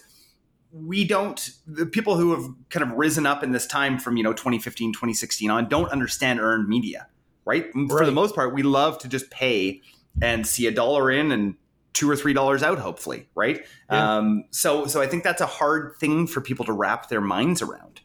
we 0.74 1.06
don't 1.06 1.52
the 1.68 1.86
people 1.86 2.16
who 2.18 2.32
have 2.34 2.46
kind 2.70 2.84
of 2.90 2.98
risen 2.98 3.26
up 3.26 3.44
in 3.44 3.52
this 3.52 3.68
time 3.68 4.00
from 4.00 4.18
you 4.18 4.24
know 4.24 4.34
2015 4.34 4.94
2016 4.94 5.50
on 5.52 5.68
don't 5.70 5.90
understand 5.92 6.40
earned 6.40 6.68
media 6.68 7.08
right, 7.46 7.66
for 7.90 8.06
the 8.06 8.12
most 8.12 8.34
part 8.36 8.54
we 8.54 8.64
love 8.64 8.98
to 9.00 9.08
just 9.10 9.30
pay 9.30 9.82
and 10.22 10.48
see 10.48 10.68
a 10.68 10.72
dollar 10.72 11.12
in 11.12 11.32
and 11.32 11.56
two 11.94 12.10
or 12.10 12.16
three 12.16 12.32
dollars 12.34 12.64
out 12.64 12.80
hopefully 12.80 13.28
right 13.36 13.66
Yeah. 13.92 14.18
um, 14.18 14.46
so 14.52 14.88
so 14.88 15.02
i 15.02 15.08
think 15.08 15.24
that's 15.26 15.42
a 15.42 15.46
hard 15.60 15.96
thing 16.00 16.26
for 16.26 16.40
people 16.40 16.64
to 16.66 16.72
wrap 16.74 17.10
their 17.10 17.22
minds 17.36 17.62
around 17.62 18.00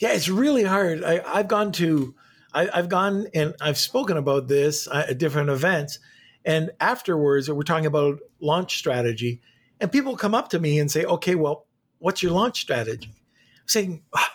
yeah 0.00 0.12
it's 0.12 0.28
really 0.30 0.64
hard 0.64 1.04
I, 1.04 1.20
i've 1.26 1.48
gone 1.48 1.70
to 1.72 2.14
I, 2.56 2.68
i've 2.72 2.88
gone 2.88 3.26
and 3.34 3.54
i've 3.60 3.78
spoken 3.78 4.16
about 4.16 4.48
this 4.48 4.88
at 4.92 5.18
different 5.18 5.50
events 5.50 5.98
and 6.44 6.70
afterwards 6.80 7.48
we're 7.50 7.62
talking 7.62 7.86
about 7.86 8.18
launch 8.40 8.78
strategy 8.78 9.40
and 9.80 9.92
people 9.92 10.16
come 10.16 10.34
up 10.34 10.48
to 10.50 10.58
me 10.58 10.78
and 10.78 10.90
say 10.90 11.04
okay 11.04 11.34
well 11.36 11.66
what's 11.98 12.22
your 12.22 12.32
launch 12.32 12.60
strategy? 12.60 13.10
I'm 13.12 13.68
saying 13.68 14.02
"Ah, 14.14 14.32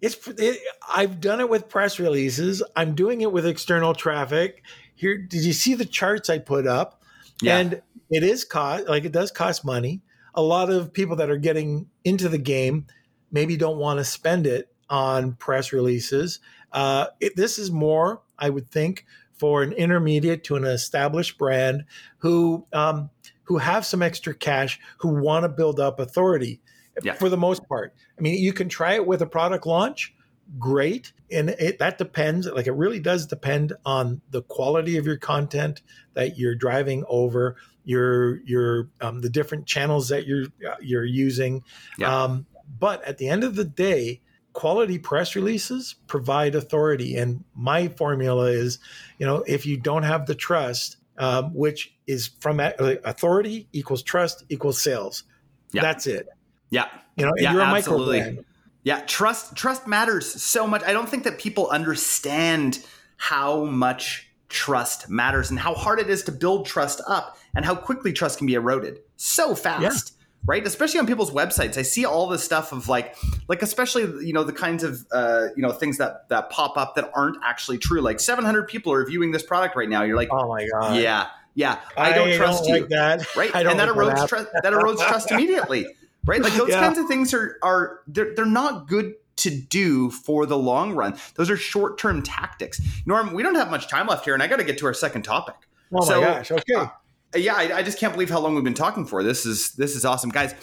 it's 0.00 0.16
it, 0.28 0.60
i've 0.88 1.20
done 1.20 1.40
it 1.40 1.48
with 1.48 1.68
press 1.68 1.98
releases. 1.98 2.62
I'm 2.74 2.94
doing 2.94 3.20
it 3.20 3.32
with 3.32 3.46
external 3.46 3.94
traffic. 3.94 4.62
Here 4.94 5.18
did 5.18 5.44
you 5.44 5.52
see 5.52 5.74
the 5.74 5.84
charts 5.84 6.30
i 6.30 6.38
put 6.38 6.66
up? 6.66 7.02
Yeah. 7.42 7.58
and 7.58 7.82
it 8.10 8.22
is 8.22 8.44
cost 8.44 8.88
like 8.88 9.04
it 9.04 9.12
does 9.12 9.30
cost 9.30 9.64
money. 9.64 10.02
A 10.34 10.42
lot 10.42 10.70
of 10.70 10.92
people 10.92 11.16
that 11.16 11.30
are 11.30 11.36
getting 11.38 11.88
into 12.04 12.28
the 12.28 12.38
game 12.38 12.86
maybe 13.32 13.56
don't 13.56 13.78
want 13.78 13.98
to 13.98 14.04
spend 14.04 14.46
it 14.46 14.68
on 14.88 15.34
press 15.34 15.72
releases 15.72 16.40
uh, 16.72 17.06
it, 17.20 17.36
this 17.36 17.58
is 17.58 17.70
more 17.70 18.22
i 18.38 18.48
would 18.50 18.70
think 18.70 19.06
for 19.32 19.62
an 19.62 19.72
intermediate 19.72 20.44
to 20.44 20.56
an 20.56 20.64
established 20.64 21.38
brand 21.38 21.84
who 22.18 22.66
um, 22.72 23.10
who 23.44 23.58
have 23.58 23.84
some 23.86 24.02
extra 24.02 24.34
cash 24.34 24.78
who 24.98 25.08
want 25.08 25.44
to 25.44 25.48
build 25.48 25.80
up 25.80 25.98
authority 26.00 26.60
Yeah. 27.02 27.14
for 27.14 27.28
the 27.28 27.36
most 27.38 27.66
part 27.68 27.94
i 28.18 28.20
mean 28.20 28.38
you 28.42 28.52
can 28.52 28.68
try 28.68 28.94
it 28.94 29.06
with 29.06 29.22
a 29.22 29.26
product 29.26 29.66
launch 29.66 30.14
great 30.58 31.12
and 31.30 31.50
it, 31.50 31.78
that 31.78 31.96
depends 31.96 32.46
like 32.46 32.66
it 32.66 32.72
really 32.72 32.98
does 32.98 33.24
depend 33.26 33.72
on 33.86 34.20
the 34.30 34.42
quality 34.42 34.96
of 34.96 35.06
your 35.06 35.16
content 35.16 35.80
that 36.14 36.36
you're 36.36 36.56
driving 36.56 37.04
over 37.08 37.56
your 37.84 38.40
your 38.44 38.88
um, 39.00 39.20
the 39.20 39.30
different 39.30 39.64
channels 39.66 40.08
that 40.08 40.26
you're 40.26 40.46
uh, 40.68 40.74
you're 40.80 41.04
using 41.04 41.62
Yeah. 41.98 42.24
um, 42.24 42.46
but 42.78 43.02
at 43.04 43.18
the 43.18 43.28
end 43.28 43.44
of 43.44 43.54
the 43.54 43.64
day 43.64 44.20
quality 44.52 44.98
press 44.98 45.36
releases 45.36 45.94
provide 46.06 46.54
authority 46.54 47.16
and 47.16 47.44
my 47.54 47.88
formula 47.88 48.46
is 48.46 48.78
you 49.18 49.26
know 49.26 49.44
if 49.46 49.64
you 49.66 49.76
don't 49.76 50.02
have 50.02 50.26
the 50.26 50.34
trust 50.34 50.96
um, 51.18 51.54
which 51.54 51.94
is 52.06 52.28
from 52.40 52.58
authority 52.60 53.68
equals 53.72 54.02
trust 54.02 54.44
equals 54.48 54.80
sales 54.80 55.24
Yeah. 55.72 55.82
that's 55.82 56.06
it 56.06 56.26
yeah 56.70 56.86
you 57.16 57.24
know 57.26 57.32
Yeah, 57.36 57.52
you're 57.52 57.62
a 57.62 57.66
micro 57.66 57.94
absolutely. 57.94 58.20
brand 58.20 58.44
Yeah, 58.82 59.00
trust 59.06 59.54
trust 59.56 59.86
matters 59.86 60.26
so 60.42 60.66
much. 60.66 60.82
I 60.84 60.92
don't 60.94 61.08
think 61.08 61.24
that 61.24 61.38
people 61.38 61.68
understand 61.68 62.78
how 63.18 63.64
much 63.66 64.28
trust 64.48 65.10
matters 65.10 65.50
and 65.50 65.58
how 65.60 65.74
hard 65.74 66.00
it 66.00 66.08
is 66.08 66.22
to 66.24 66.32
build 66.32 66.64
trust 66.66 67.00
up 67.06 67.36
and 67.54 67.64
how 67.64 67.74
quickly 67.74 68.12
trust 68.12 68.38
can 68.38 68.46
be 68.46 68.54
eroded 68.54 69.00
so 69.16 69.54
fast. 69.54 70.14
Right, 70.46 70.66
especially 70.66 70.98
on 71.00 71.06
people's 71.06 71.30
websites, 71.32 71.76
I 71.76 71.82
see 71.82 72.06
all 72.06 72.26
this 72.26 72.42
stuff 72.42 72.72
of 72.72 72.88
like, 72.88 73.14
like 73.46 73.60
especially 73.62 74.04
you 74.26 74.32
know 74.32 74.42
the 74.42 74.54
kinds 74.54 74.82
of 74.82 75.06
uh, 75.12 75.48
you 75.54 75.62
know 75.62 75.70
things 75.70 75.98
that 75.98 76.28
that 76.30 76.48
pop 76.48 76.78
up 76.78 76.94
that 76.94 77.10
aren't 77.14 77.36
actually 77.44 77.76
true. 77.76 78.00
Like 78.00 78.20
700 78.20 78.66
people 78.66 78.90
are 78.92 79.04
viewing 79.04 79.32
this 79.32 79.42
product 79.42 79.76
right 79.76 79.88
now. 79.88 80.02
You're 80.02 80.16
like, 80.16 80.30
oh 80.32 80.48
my 80.48 80.66
god 80.72 80.96
yeah, 80.96 81.26
yeah, 81.54 81.78
I 81.96 82.12
don't 82.12 82.32
trust 82.32 82.66
you 82.66 82.80
like 82.80 82.88
that 82.88 83.26
right? 83.36 83.50
I 83.54 83.62
don't 83.62 83.72
and 83.72 83.80
that 83.80 83.88
erodes 83.90 84.26
trust. 84.26 84.48
That 84.62 84.72
erodes 84.72 85.06
trust 85.06 85.30
immediately, 85.30 85.86
right? 86.24 86.42
Like 86.42 86.54
those 86.54 86.70
Yeah. 86.70 86.80
kinds 86.80 86.98
of 86.98 87.06
things 87.06 87.34
are 87.34 87.58
are 87.62 88.00
they're 88.06 88.34
they're 88.34 88.46
not 88.46 88.88
good 88.88 89.14
to 89.36 89.50
do 89.50 90.10
for 90.10 90.46
the 90.46 90.56
long 90.56 90.92
run. 90.94 91.18
Those 91.34 91.50
are 91.50 91.56
short 91.56 91.98
term 91.98 92.22
tactics. 92.22 92.80
Norm, 93.06 93.32
we 93.34 93.42
don't 93.42 93.54
have 93.56 93.70
much 93.70 93.88
time 93.88 94.06
left 94.06 94.24
here, 94.24 94.34
and 94.34 94.42
I 94.42 94.46
got 94.46 94.56
to 94.56 94.64
get 94.64 94.78
to 94.78 94.86
our 94.86 94.94
second 94.94 95.22
topic. 95.22 95.56
oh 95.92 95.98
my 95.98 96.04
So, 96.06 96.20
gosh 96.22 96.50
okay 96.50 96.74
Uh, 96.76 96.86
yeah, 97.34 97.54
I, 97.54 97.78
I 97.78 97.82
just 97.82 97.98
can't 97.98 98.12
believe 98.12 98.30
how 98.30 98.40
long 98.40 98.54
we've 98.54 98.64
been 98.64 98.74
talking 98.74 99.06
for. 99.06 99.22
This 99.22 99.46
is 99.46 99.72
this 99.72 99.94
is 99.94 100.04
awesome, 100.04 100.30
guys. 100.30 100.54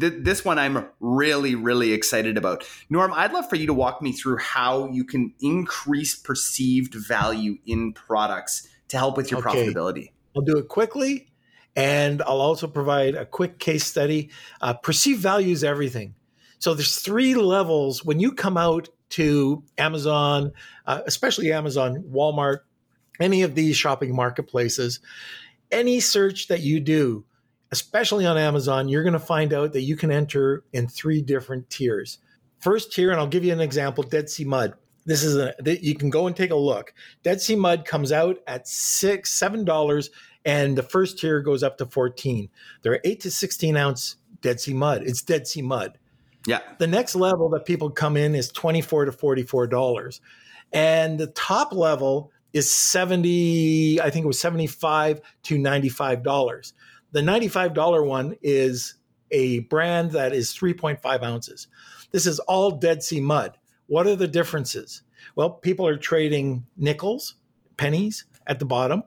th- 0.00 0.14
this 0.18 0.44
one 0.44 0.58
I'm 0.58 0.86
really, 1.00 1.54
really 1.54 1.92
excited 1.92 2.36
about. 2.36 2.64
Norm, 2.90 3.12
I'd 3.12 3.32
love 3.32 3.48
for 3.48 3.56
you 3.56 3.66
to 3.66 3.74
walk 3.74 4.02
me 4.02 4.12
through 4.12 4.38
how 4.38 4.88
you 4.88 5.04
can 5.04 5.34
increase 5.40 6.14
perceived 6.14 6.94
value 6.94 7.58
in 7.66 7.92
products 7.92 8.68
to 8.88 8.98
help 8.98 9.16
with 9.16 9.30
your 9.30 9.40
okay. 9.40 9.66
profitability. 9.66 10.12
I'll 10.36 10.42
do 10.42 10.58
it 10.58 10.68
quickly, 10.68 11.28
and 11.74 12.22
I'll 12.22 12.40
also 12.40 12.66
provide 12.66 13.14
a 13.14 13.26
quick 13.26 13.58
case 13.58 13.84
study. 13.84 14.30
Uh, 14.60 14.74
perceived 14.74 15.20
value 15.20 15.52
is 15.52 15.64
everything. 15.64 16.14
So 16.58 16.74
there's 16.74 16.96
three 16.96 17.34
levels 17.34 18.04
when 18.04 18.20
you 18.20 18.32
come 18.32 18.56
out 18.56 18.88
to 19.10 19.62
Amazon, 19.78 20.52
uh, 20.86 21.02
especially 21.06 21.52
Amazon, 21.52 22.04
Walmart, 22.10 22.60
any 23.20 23.42
of 23.42 23.54
these 23.54 23.76
shopping 23.76 24.14
marketplaces. 24.14 25.00
Any 25.70 26.00
search 26.00 26.48
that 26.48 26.60
you 26.60 26.80
do, 26.80 27.24
especially 27.70 28.26
on 28.26 28.38
Amazon, 28.38 28.88
you're 28.88 29.02
going 29.02 29.12
to 29.12 29.18
find 29.18 29.52
out 29.52 29.72
that 29.72 29.82
you 29.82 29.96
can 29.96 30.10
enter 30.10 30.64
in 30.72 30.88
three 30.88 31.20
different 31.20 31.68
tiers. 31.70 32.18
First 32.58 32.92
tier, 32.92 33.10
and 33.10 33.20
I'll 33.20 33.26
give 33.26 33.44
you 33.44 33.52
an 33.52 33.60
example 33.60 34.02
Dead 34.02 34.30
Sea 34.30 34.44
Mud. 34.44 34.74
This 35.04 35.22
is 35.22 35.36
a, 35.36 35.54
you 35.64 35.94
can 35.94 36.10
go 36.10 36.26
and 36.26 36.34
take 36.34 36.50
a 36.50 36.56
look. 36.56 36.92
Dead 37.22 37.40
Sea 37.40 37.56
Mud 37.56 37.84
comes 37.84 38.10
out 38.10 38.38
at 38.46 38.66
six, 38.66 39.30
seven 39.32 39.64
dollars, 39.64 40.10
and 40.44 40.76
the 40.76 40.82
first 40.82 41.18
tier 41.18 41.40
goes 41.40 41.62
up 41.62 41.78
to 41.78 41.86
14. 41.86 42.48
There 42.82 42.92
are 42.92 43.00
eight 43.04 43.20
to 43.20 43.30
16 43.30 43.76
ounce 43.76 44.16
Dead 44.40 44.60
Sea 44.60 44.74
Mud. 44.74 45.02
It's 45.04 45.22
Dead 45.22 45.46
Sea 45.46 45.62
Mud. 45.62 45.98
Yeah. 46.46 46.60
The 46.78 46.86
next 46.86 47.16
level 47.16 47.48
that 47.50 47.66
people 47.66 47.90
come 47.90 48.16
in 48.16 48.34
is 48.34 48.50
24 48.50 49.06
to 49.06 49.12
$44. 49.12 50.20
And 50.72 51.18
the 51.18 51.26
top 51.28 51.72
level 51.72 52.30
is 52.56 52.72
70, 52.72 54.00
I 54.00 54.10
think 54.10 54.24
it 54.24 54.26
was 54.26 54.40
75 54.40 55.20
to 55.44 55.58
$95. 55.58 56.72
The 57.12 57.20
$95 57.20 58.06
one 58.06 58.36
is 58.42 58.94
a 59.30 59.60
brand 59.60 60.12
that 60.12 60.32
is 60.32 60.52
3.5 60.52 61.22
ounces. 61.22 61.68
This 62.12 62.26
is 62.26 62.38
all 62.40 62.70
Dead 62.70 63.02
Sea 63.02 63.20
mud. 63.20 63.58
What 63.88 64.06
are 64.06 64.16
the 64.16 64.28
differences? 64.28 65.02
Well, 65.34 65.50
people 65.50 65.86
are 65.86 65.96
trading 65.96 66.64
nickels, 66.76 67.34
pennies 67.76 68.24
at 68.46 68.58
the 68.58 68.64
bottom. 68.64 69.02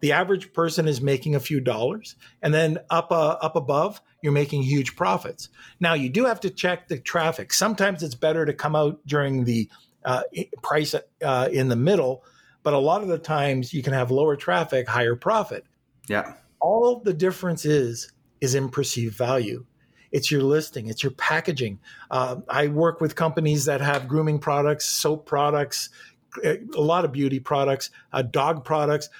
The 0.00 0.12
average 0.12 0.52
person 0.52 0.88
is 0.88 1.00
making 1.00 1.34
a 1.34 1.40
few 1.40 1.60
dollars, 1.60 2.16
and 2.42 2.52
then 2.52 2.78
up 2.90 3.10
uh, 3.10 3.36
up 3.40 3.56
above, 3.56 4.00
you're 4.22 4.32
making 4.32 4.62
huge 4.62 4.94
profits. 4.94 5.48
Now, 5.80 5.94
you 5.94 6.10
do 6.10 6.26
have 6.26 6.40
to 6.40 6.50
check 6.50 6.88
the 6.88 6.98
traffic. 6.98 7.52
Sometimes 7.52 8.02
it's 8.02 8.14
better 8.14 8.44
to 8.44 8.52
come 8.52 8.76
out 8.76 9.00
during 9.06 9.44
the 9.44 9.70
uh, 10.04 10.22
price 10.62 10.94
uh, 11.24 11.48
in 11.50 11.68
the 11.68 11.76
middle, 11.76 12.24
but 12.66 12.74
a 12.74 12.78
lot 12.78 13.00
of 13.00 13.06
the 13.06 13.16
times 13.16 13.72
you 13.72 13.80
can 13.80 13.92
have 13.92 14.10
lower 14.10 14.34
traffic, 14.34 14.88
higher 14.88 15.14
profit. 15.14 15.64
Yeah. 16.08 16.32
All 16.58 16.98
the 16.98 17.14
difference 17.14 17.64
is 17.64 18.10
is 18.40 18.56
in 18.56 18.70
perceived 18.70 19.14
value. 19.14 19.64
It's 20.10 20.32
your 20.32 20.42
listing, 20.42 20.88
it's 20.88 21.00
your 21.00 21.12
packaging. 21.12 21.78
Uh, 22.10 22.38
I 22.48 22.66
work 22.66 23.00
with 23.00 23.14
companies 23.14 23.66
that 23.66 23.80
have 23.80 24.08
grooming 24.08 24.40
products, 24.40 24.84
soap 24.84 25.26
products, 25.26 25.90
a 26.44 26.58
lot 26.74 27.04
of 27.04 27.12
beauty 27.12 27.38
products, 27.38 27.90
uh, 28.12 28.22
dog 28.22 28.64
products 28.64 29.10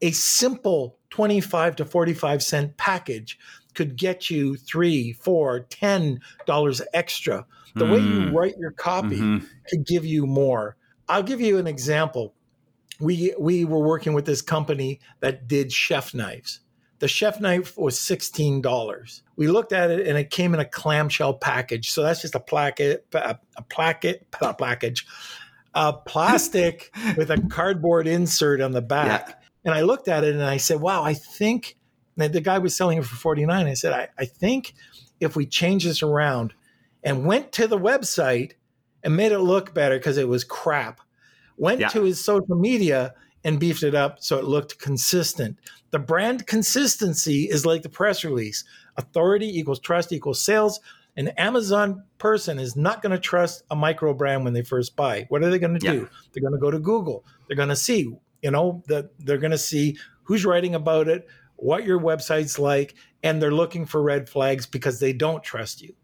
a 0.00 0.10
simple 0.12 0.96
25 1.10 1.76
to 1.76 1.84
45 1.84 2.42
cent 2.42 2.76
package 2.78 3.38
could 3.74 3.96
get 3.96 4.30
you 4.30 4.56
three, 4.56 5.12
four, 5.12 5.60
ten 5.68 6.20
dollars 6.46 6.80
extra. 6.94 7.44
The 7.74 7.84
mm. 7.84 7.92
way 7.92 7.98
you 7.98 8.28
hmm. 8.28 8.34
write 8.34 8.56
your 8.56 8.70
copy 8.70 9.18
mm-hmm. 9.18 9.44
could 9.68 9.84
give 9.84 10.06
you 10.06 10.26
more. 10.26 10.76
I'll 11.06 11.22
give 11.22 11.42
you 11.42 11.58
an 11.58 11.66
example. 11.66 12.32
We 13.00 13.34
we 13.38 13.64
were 13.64 13.80
working 13.80 14.12
with 14.12 14.24
this 14.24 14.42
company 14.42 15.00
that 15.20 15.48
did 15.48 15.72
chef 15.72 16.14
knives. 16.14 16.60
The 17.00 17.08
chef 17.08 17.40
knife 17.40 17.76
was 17.76 17.98
sixteen 17.98 18.60
dollars. 18.60 19.22
We 19.36 19.48
looked 19.48 19.72
at 19.72 19.90
it 19.90 20.06
and 20.06 20.16
it 20.16 20.30
came 20.30 20.54
in 20.54 20.60
a 20.60 20.64
clamshell 20.64 21.34
package. 21.34 21.90
So 21.90 22.02
that's 22.02 22.22
just 22.22 22.34
a 22.34 22.40
placket, 22.40 23.06
a, 23.12 23.38
a 23.56 23.62
placket, 23.62 24.26
a 24.40 24.54
package, 24.54 25.06
a 25.74 25.92
plastic 25.92 26.94
with 27.16 27.30
a 27.30 27.40
cardboard 27.50 28.06
insert 28.06 28.60
on 28.60 28.72
the 28.72 28.82
back. 28.82 29.28
Yeah 29.28 29.34
and 29.64 29.74
I 29.74 29.80
looked 29.80 30.08
at 30.08 30.24
it 30.24 30.34
and 30.34 30.44
I 30.44 30.58
said, 30.58 30.80
wow, 30.80 31.02
I 31.02 31.14
think 31.14 31.76
the 32.16 32.40
guy 32.40 32.58
was 32.58 32.76
selling 32.76 32.98
it 32.98 33.04
for 33.04 33.16
49. 33.16 33.66
I 33.66 33.74
said, 33.74 33.92
I, 33.92 34.08
I 34.18 34.26
think 34.26 34.74
if 35.20 35.34
we 35.36 35.46
change 35.46 35.84
this 35.84 36.02
around 36.02 36.52
and 37.02 37.24
went 37.24 37.52
to 37.52 37.66
the 37.66 37.78
website 37.78 38.52
and 39.02 39.16
made 39.16 39.32
it 39.32 39.38
look 39.38 39.74
better 39.74 39.98
because 39.98 40.18
it 40.18 40.28
was 40.28 40.44
crap, 40.44 41.00
went 41.56 41.80
yeah. 41.80 41.88
to 41.88 42.02
his 42.02 42.24
social 42.24 42.56
media 42.56 43.14
and 43.44 43.60
beefed 43.60 43.82
it 43.82 43.94
up 43.94 44.18
so 44.20 44.38
it 44.38 44.44
looked 44.44 44.78
consistent. 44.78 45.58
The 45.90 45.98
brand 45.98 46.46
consistency 46.46 47.44
is 47.44 47.66
like 47.66 47.82
the 47.82 47.88
press 47.88 48.24
release. 48.24 48.64
Authority 48.96 49.58
equals 49.58 49.80
trust 49.80 50.12
equals 50.12 50.40
sales. 50.40 50.80
An 51.16 51.28
Amazon 51.28 52.02
person 52.18 52.58
is 52.58 52.74
not 52.74 53.02
going 53.02 53.12
to 53.12 53.18
trust 53.18 53.62
a 53.70 53.76
micro 53.76 54.14
brand 54.14 54.44
when 54.44 54.52
they 54.52 54.62
first 54.62 54.96
buy. 54.96 55.26
What 55.28 55.42
are 55.42 55.50
they 55.50 55.60
going 55.60 55.78
to 55.78 55.78
do? 55.78 56.08
They're 56.32 56.42
going 56.42 56.54
to 56.54 56.58
go 56.58 56.70
to 56.70 56.80
Google. 56.80 57.24
They're 57.46 57.56
going 57.56 57.68
to 57.68 57.76
see 57.76 58.12
you 58.44 58.50
know 58.50 58.84
that 58.86 59.10
they're 59.18 59.38
going 59.38 59.50
to 59.50 59.58
see 59.58 59.96
who's 60.22 60.44
writing 60.44 60.74
about 60.76 61.08
it 61.08 61.26
what 61.56 61.84
your 61.84 61.98
website's 61.98 62.58
like 62.58 62.94
and 63.22 63.42
they're 63.42 63.50
looking 63.50 63.86
for 63.86 64.02
red 64.02 64.28
flags 64.28 64.66
because 64.66 65.00
they 65.00 65.12
don't 65.12 65.42
trust 65.42 65.80
you 65.82 65.94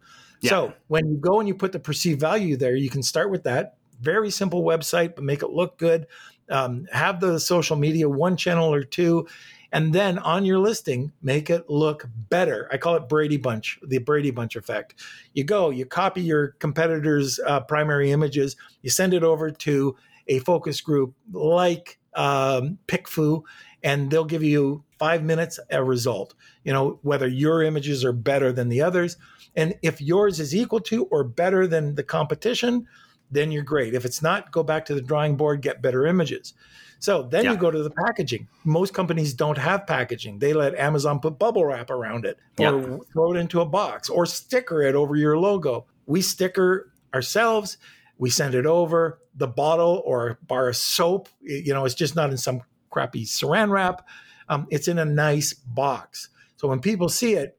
yeah. 0.41 0.51
so 0.51 0.73
when 0.89 1.07
you 1.07 1.17
go 1.19 1.39
and 1.39 1.47
you 1.47 1.55
put 1.55 1.71
the 1.71 1.79
perceived 1.79 2.19
value 2.19 2.57
there 2.57 2.75
you 2.75 2.91
can 2.91 3.03
start 3.03 3.31
with 3.31 3.45
that 3.45 3.77
very 4.01 4.31
simple 4.31 4.63
website 4.63 5.15
but 5.15 5.25
make 5.25 5.43
it 5.43 5.51
look 5.51 5.79
good. 5.79 6.07
Um, 6.49 6.87
have 6.93 7.21
the 7.21 7.39
social 7.39 7.77
media 7.77 8.09
one 8.09 8.37
channel 8.37 8.75
or 8.75 8.83
two 8.83 9.27
and 9.73 9.95
then 9.95 10.19
on 10.19 10.45
your 10.45 10.59
listing 10.59 11.13
make 11.23 11.49
it 11.49 11.71
look 11.71 12.09
better. 12.29 12.69
I 12.73 12.77
call 12.77 12.97
it 12.97 13.09
brady 13.09 13.37
bunch 13.37 13.79
the 13.87 13.99
brady 13.99 14.31
bunch 14.33 14.57
effect. 14.57 14.95
You 15.33 15.45
go 15.45 15.71
you 15.71 15.87
copy 15.87 16.23
your 16.23 16.49
competitors 16.59 17.39
uh, 17.47 17.61
primary 17.61 18.11
images 18.11 18.57
you 18.83 18.91
send 18.91 19.15
it 19.15 19.23
over 19.23 19.51
to 19.51 19.97
a 20.27 20.39
focus 20.39 20.81
group 20.81 21.15
like 21.33 21.99
um, 22.15 22.79
PickFu, 22.87 23.43
and 23.83 24.11
they'll 24.11 24.25
give 24.25 24.43
you 24.43 24.85
five 24.99 25.23
minutes 25.23 25.59
a 25.71 25.83
result. 25.83 26.35
You 26.65 26.73
know 26.73 26.99
whether 27.03 27.29
your 27.29 27.63
images 27.63 28.05
are 28.05 28.13
better 28.13 28.53
than 28.53 28.69
the 28.69 28.83
others, 28.83 29.17
and 29.55 29.75
if 29.83 30.01
yours 30.01 30.41
is 30.41 30.55
equal 30.55 30.81
to 30.83 31.05
or 31.07 31.25
better 31.25 31.67
than 31.67 31.95
the 31.95 32.03
competition, 32.03 32.87
then 33.31 33.51
you're 33.51 33.63
great. 33.63 33.95
If 33.95 34.05
it's 34.05 34.23
not, 34.23 34.51
go 34.53 34.63
back 34.63 34.85
to 34.87 34.95
the 34.95 35.01
drawing 35.01 35.37
board, 35.37 35.63
get 35.63 35.83
better 35.83 36.07
images. 36.07 36.55
So 36.99 37.23
then 37.23 37.45
yeah. 37.45 37.53
you 37.53 37.57
go 37.57 37.71
to 37.71 37.83
the 37.83 37.91
packaging. 37.91 38.49
Most 38.65 38.93
companies 38.93 39.33
don't 39.33 39.57
have 39.57 39.87
packaging. 39.87 40.39
They 40.39 40.53
let 40.53 40.75
Amazon 40.75 41.19
put 41.21 41.39
bubble 41.39 41.65
wrap 41.65 41.89
around 41.89 42.27
it 42.27 42.39
or 42.59 42.81
yeah. 42.81 42.97
throw 43.13 43.33
it 43.33 43.39
into 43.39 43.61
a 43.61 43.67
box 43.67 44.11
or 44.11 44.27
sticker 44.27 44.83
it 44.83 44.95
over 44.95 45.17
your 45.17 45.39
logo. 45.39 45.87
We 46.07 46.21
sticker 46.21 46.93
ourselves 47.15 47.79
we 48.21 48.29
send 48.29 48.55
it 48.55 48.67
over. 48.67 49.19
The 49.35 49.49
bottle 49.49 50.03
or 50.05 50.39
bar 50.47 50.69
of 50.69 50.77
soap, 50.77 51.31
you 51.41 51.73
know, 51.73 51.87
it's 51.87 51.95
just 51.95 52.15
not 52.15 52.31
in 52.31 52.37
some 52.37 52.61
crappy 52.91 53.25
saran 53.25 53.71
wrap. 53.71 54.07
Um, 54.49 54.67
it's 54.71 54.89
in 54.89 54.99
a 54.99 55.05
nice 55.07 55.55
box. 55.55 56.29
So 56.57 56.69
when 56.69 56.81
people 56.81 57.09
see 57.09 57.33
it, 57.33 57.59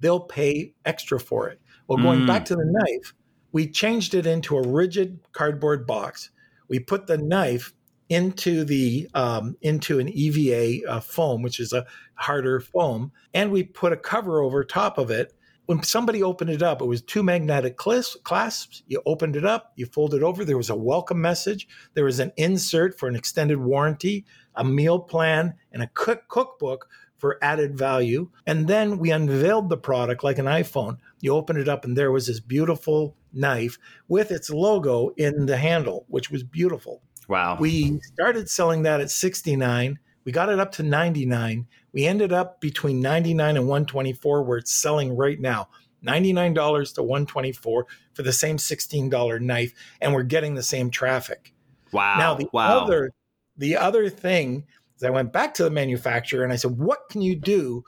they'll 0.00 0.20
pay 0.20 0.74
extra 0.84 1.18
for 1.18 1.48
it. 1.48 1.60
Well, 1.88 1.96
going 1.96 2.20
mm. 2.20 2.26
back 2.26 2.44
to 2.46 2.56
the 2.56 2.64
knife, 2.66 3.14
we 3.52 3.68
changed 3.68 4.14
it 4.14 4.26
into 4.26 4.56
a 4.56 4.66
rigid 4.66 5.20
cardboard 5.32 5.86
box. 5.86 6.30
We 6.68 6.80
put 6.80 7.06
the 7.06 7.18
knife 7.18 7.72
into 8.08 8.64
the 8.64 9.08
um, 9.14 9.56
into 9.62 9.98
an 9.98 10.08
EVA 10.08 10.86
uh, 10.88 11.00
foam, 11.00 11.42
which 11.42 11.60
is 11.60 11.72
a 11.72 11.86
harder 12.14 12.60
foam, 12.60 13.12
and 13.32 13.50
we 13.50 13.62
put 13.62 13.92
a 13.92 13.96
cover 13.96 14.42
over 14.42 14.64
top 14.64 14.98
of 14.98 15.10
it 15.10 15.32
when 15.66 15.82
somebody 15.82 16.22
opened 16.22 16.50
it 16.50 16.62
up, 16.62 16.82
it 16.82 16.86
was 16.86 17.02
two 17.02 17.22
magnetic 17.22 17.76
clasps. 17.76 18.82
You 18.88 19.00
opened 19.06 19.36
it 19.36 19.44
up, 19.44 19.72
you 19.76 19.86
fold 19.86 20.12
it 20.14 20.22
over. 20.22 20.44
There 20.44 20.56
was 20.56 20.70
a 20.70 20.76
welcome 20.76 21.20
message. 21.20 21.68
There 21.94 22.04
was 22.04 22.18
an 22.18 22.32
insert 22.36 22.98
for 22.98 23.08
an 23.08 23.14
extended 23.14 23.58
warranty, 23.58 24.24
a 24.56 24.64
meal 24.64 24.98
plan, 24.98 25.54
and 25.72 25.82
a 25.82 25.90
cook 25.94 26.28
cookbook 26.28 26.88
for 27.22 27.38
added 27.40 27.78
value. 27.78 28.28
And 28.46 28.66
then 28.66 28.98
we 28.98 29.12
unveiled 29.12 29.70
the 29.70 29.78
product 29.78 30.22
like 30.22 30.38
an 30.38 30.46
iPhone. 30.46 30.98
You 31.20 31.34
open 31.34 31.56
it 31.56 31.68
up, 31.68 31.84
and 31.86 31.96
there 31.96 32.12
was 32.12 32.26
this 32.26 32.40
beautiful 32.40 33.16
knife 33.32 33.78
with 34.08 34.30
its 34.30 34.50
logo 34.50 35.14
in 35.16 35.46
the 35.46 35.56
handle, 35.56 36.04
which 36.08 36.30
was 36.30 36.42
beautiful. 36.42 37.00
Wow. 37.28 37.56
We 37.58 38.00
started 38.12 38.50
selling 38.50 38.82
that 38.82 39.00
at 39.00 39.10
69. 39.10 39.98
We 40.24 40.32
got 40.32 40.50
it 40.50 40.58
up 40.58 40.72
to 40.72 40.82
99 40.82 41.66
we 41.92 42.06
ended 42.06 42.32
up 42.32 42.60
between 42.60 43.00
99 43.00 43.56
and 43.56 43.68
124 43.68 44.42
where 44.42 44.58
it's 44.58 44.72
selling 44.72 45.16
right 45.16 45.38
now. 45.38 45.68
$99 46.04 46.94
to 46.94 47.02
124 47.02 47.86
for 48.14 48.22
the 48.22 48.32
same 48.32 48.56
$16 48.56 49.40
knife 49.40 49.72
and 50.00 50.12
we're 50.12 50.22
getting 50.24 50.54
the 50.54 50.62
same 50.62 50.90
traffic. 50.90 51.54
Wow. 51.92 52.18
Now 52.18 52.34
the 52.34 52.48
wow. 52.52 52.80
other 52.80 53.12
the 53.56 53.76
other 53.76 54.08
thing 54.08 54.64
I 55.04 55.10
went 55.10 55.32
back 55.32 55.54
to 55.54 55.64
the 55.64 55.70
manufacturer 55.70 56.44
and 56.44 56.52
I 56.52 56.56
said, 56.56 56.78
"What 56.78 57.08
can 57.08 57.22
you 57.22 57.36
do 57.36 57.84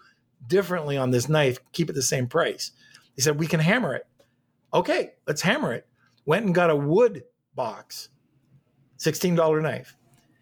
differently 0.46 0.96
on 0.96 1.10
this 1.10 1.28
knife? 1.28 1.58
Keep 1.72 1.90
it 1.90 1.94
the 1.94 2.02
same 2.02 2.26
price." 2.26 2.72
He 3.14 3.22
said, 3.22 3.38
"We 3.38 3.46
can 3.46 3.60
hammer 3.60 3.94
it." 3.94 4.06
Okay, 4.72 5.12
let's 5.26 5.42
hammer 5.42 5.72
it. 5.72 5.86
Went 6.26 6.46
and 6.46 6.54
got 6.54 6.70
a 6.70 6.76
wood 6.76 7.24
box. 7.54 8.08
$16 8.98 9.60
knife. 9.60 9.96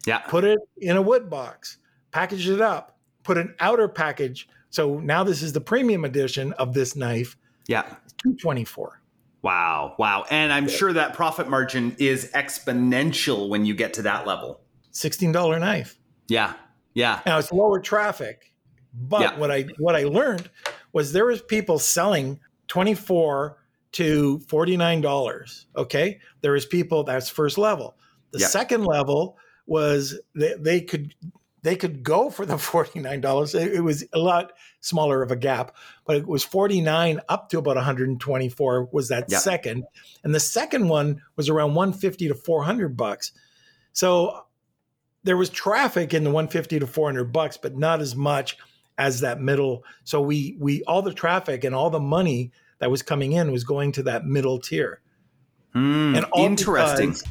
Yeah. 0.05 0.19
Put 0.19 0.43
it 0.43 0.59
in 0.77 0.97
a 0.97 1.01
wood 1.01 1.29
box. 1.29 1.77
Packaged 2.11 2.49
it 2.49 2.61
up 2.61 2.93
put 3.23 3.37
an 3.37 3.55
outer 3.59 3.87
package. 3.87 4.47
So 4.69 4.99
now 4.99 5.23
this 5.23 5.41
is 5.41 5.53
the 5.53 5.61
premium 5.61 6.05
edition 6.05 6.53
of 6.53 6.73
this 6.73 6.95
knife 6.95 7.37
Yeah. 7.67 7.83
224. 8.23 9.01
Wow. 9.41 9.95
Wow. 9.97 10.25
And 10.29 10.53
I'm 10.53 10.67
sure 10.67 10.93
that 10.93 11.13
profit 11.13 11.49
margin 11.49 11.95
is 11.99 12.31
exponential 12.33 13.49
when 13.49 13.65
you 13.65 13.73
get 13.73 13.93
to 13.95 14.01
that 14.03 14.25
level. 14.25 14.61
$16 14.91 15.59
knife. 15.59 15.97
Yeah. 16.27 16.53
Yeah. 16.93 17.21
Now 17.25 17.37
it's 17.39 17.51
lower 17.51 17.79
traffic, 17.79 18.53
but 18.93 19.21
Yeah. 19.21 19.39
what 19.39 19.51
I 19.51 19.63
what 19.77 19.95
I 19.95 20.03
learned 20.03 20.49
was 20.91 21.11
there 21.13 21.25
was 21.25 21.41
people 21.41 21.79
selling 21.79 22.39
24 22.67 23.57
to 23.93 24.39
$49. 24.47 25.65
Okay. 25.75 26.19
There 26.41 26.51
was 26.53 26.65
people 26.65 27.03
that's 27.03 27.29
first 27.29 27.57
level. 27.57 27.95
The 28.31 28.39
Yeah. 28.39 28.47
second 28.47 28.85
level 28.85 29.37
was 29.67 30.19
they, 30.35 30.53
they 30.59 30.81
could 30.81 31.13
they 31.61 31.75
could 31.77 32.03
go 32.03 32.29
for 32.29 32.45
the 32.45 32.55
$49. 32.57 33.55
It, 33.55 33.75
it 33.75 33.81
was 33.81 34.03
a 34.13 34.19
lot 34.19 34.51
smaller 34.81 35.21
of 35.23 35.31
a 35.31 35.35
gap, 35.37 35.75
but 36.05 36.17
it 36.17 36.27
was 36.27 36.43
49 36.43 37.21
up 37.29 37.49
to 37.49 37.57
about 37.59 37.77
124 37.77 38.89
was 38.91 39.07
that 39.07 39.25
Yeah. 39.29 39.37
second. 39.37 39.85
And 40.23 40.35
the 40.35 40.39
second 40.41 40.89
one 40.89 41.21
was 41.37 41.47
around 41.49 41.73
150 41.75 42.27
to 42.27 42.35
400 42.35 42.97
bucks. 42.97 43.31
So 43.93 44.45
there 45.23 45.37
was 45.37 45.49
traffic 45.49 46.13
in 46.13 46.23
the 46.23 46.29
150 46.31 46.79
to 46.79 46.87
400 46.87 47.31
bucks, 47.31 47.57
but 47.57 47.77
not 47.77 48.01
as 48.01 48.15
much 48.15 48.57
as 48.97 49.21
that 49.21 49.39
middle. 49.41 49.83
So 50.03 50.21
we 50.21 50.55
we 50.59 50.83
all 50.83 51.01
the 51.01 51.13
traffic 51.13 51.63
and 51.63 51.73
all 51.73 51.89
the 51.89 51.99
money 51.99 52.51
that 52.79 52.91
was 52.91 53.01
coming 53.01 53.31
in 53.31 53.51
was 53.51 53.63
going 53.63 53.91
to 53.93 54.03
that 54.03 54.25
middle 54.25 54.59
tier. 54.59 54.99
Hmm, 55.73 56.15
And 56.15 56.25
all 56.25 56.45
interesting. 56.45 57.09
because- 57.11 57.23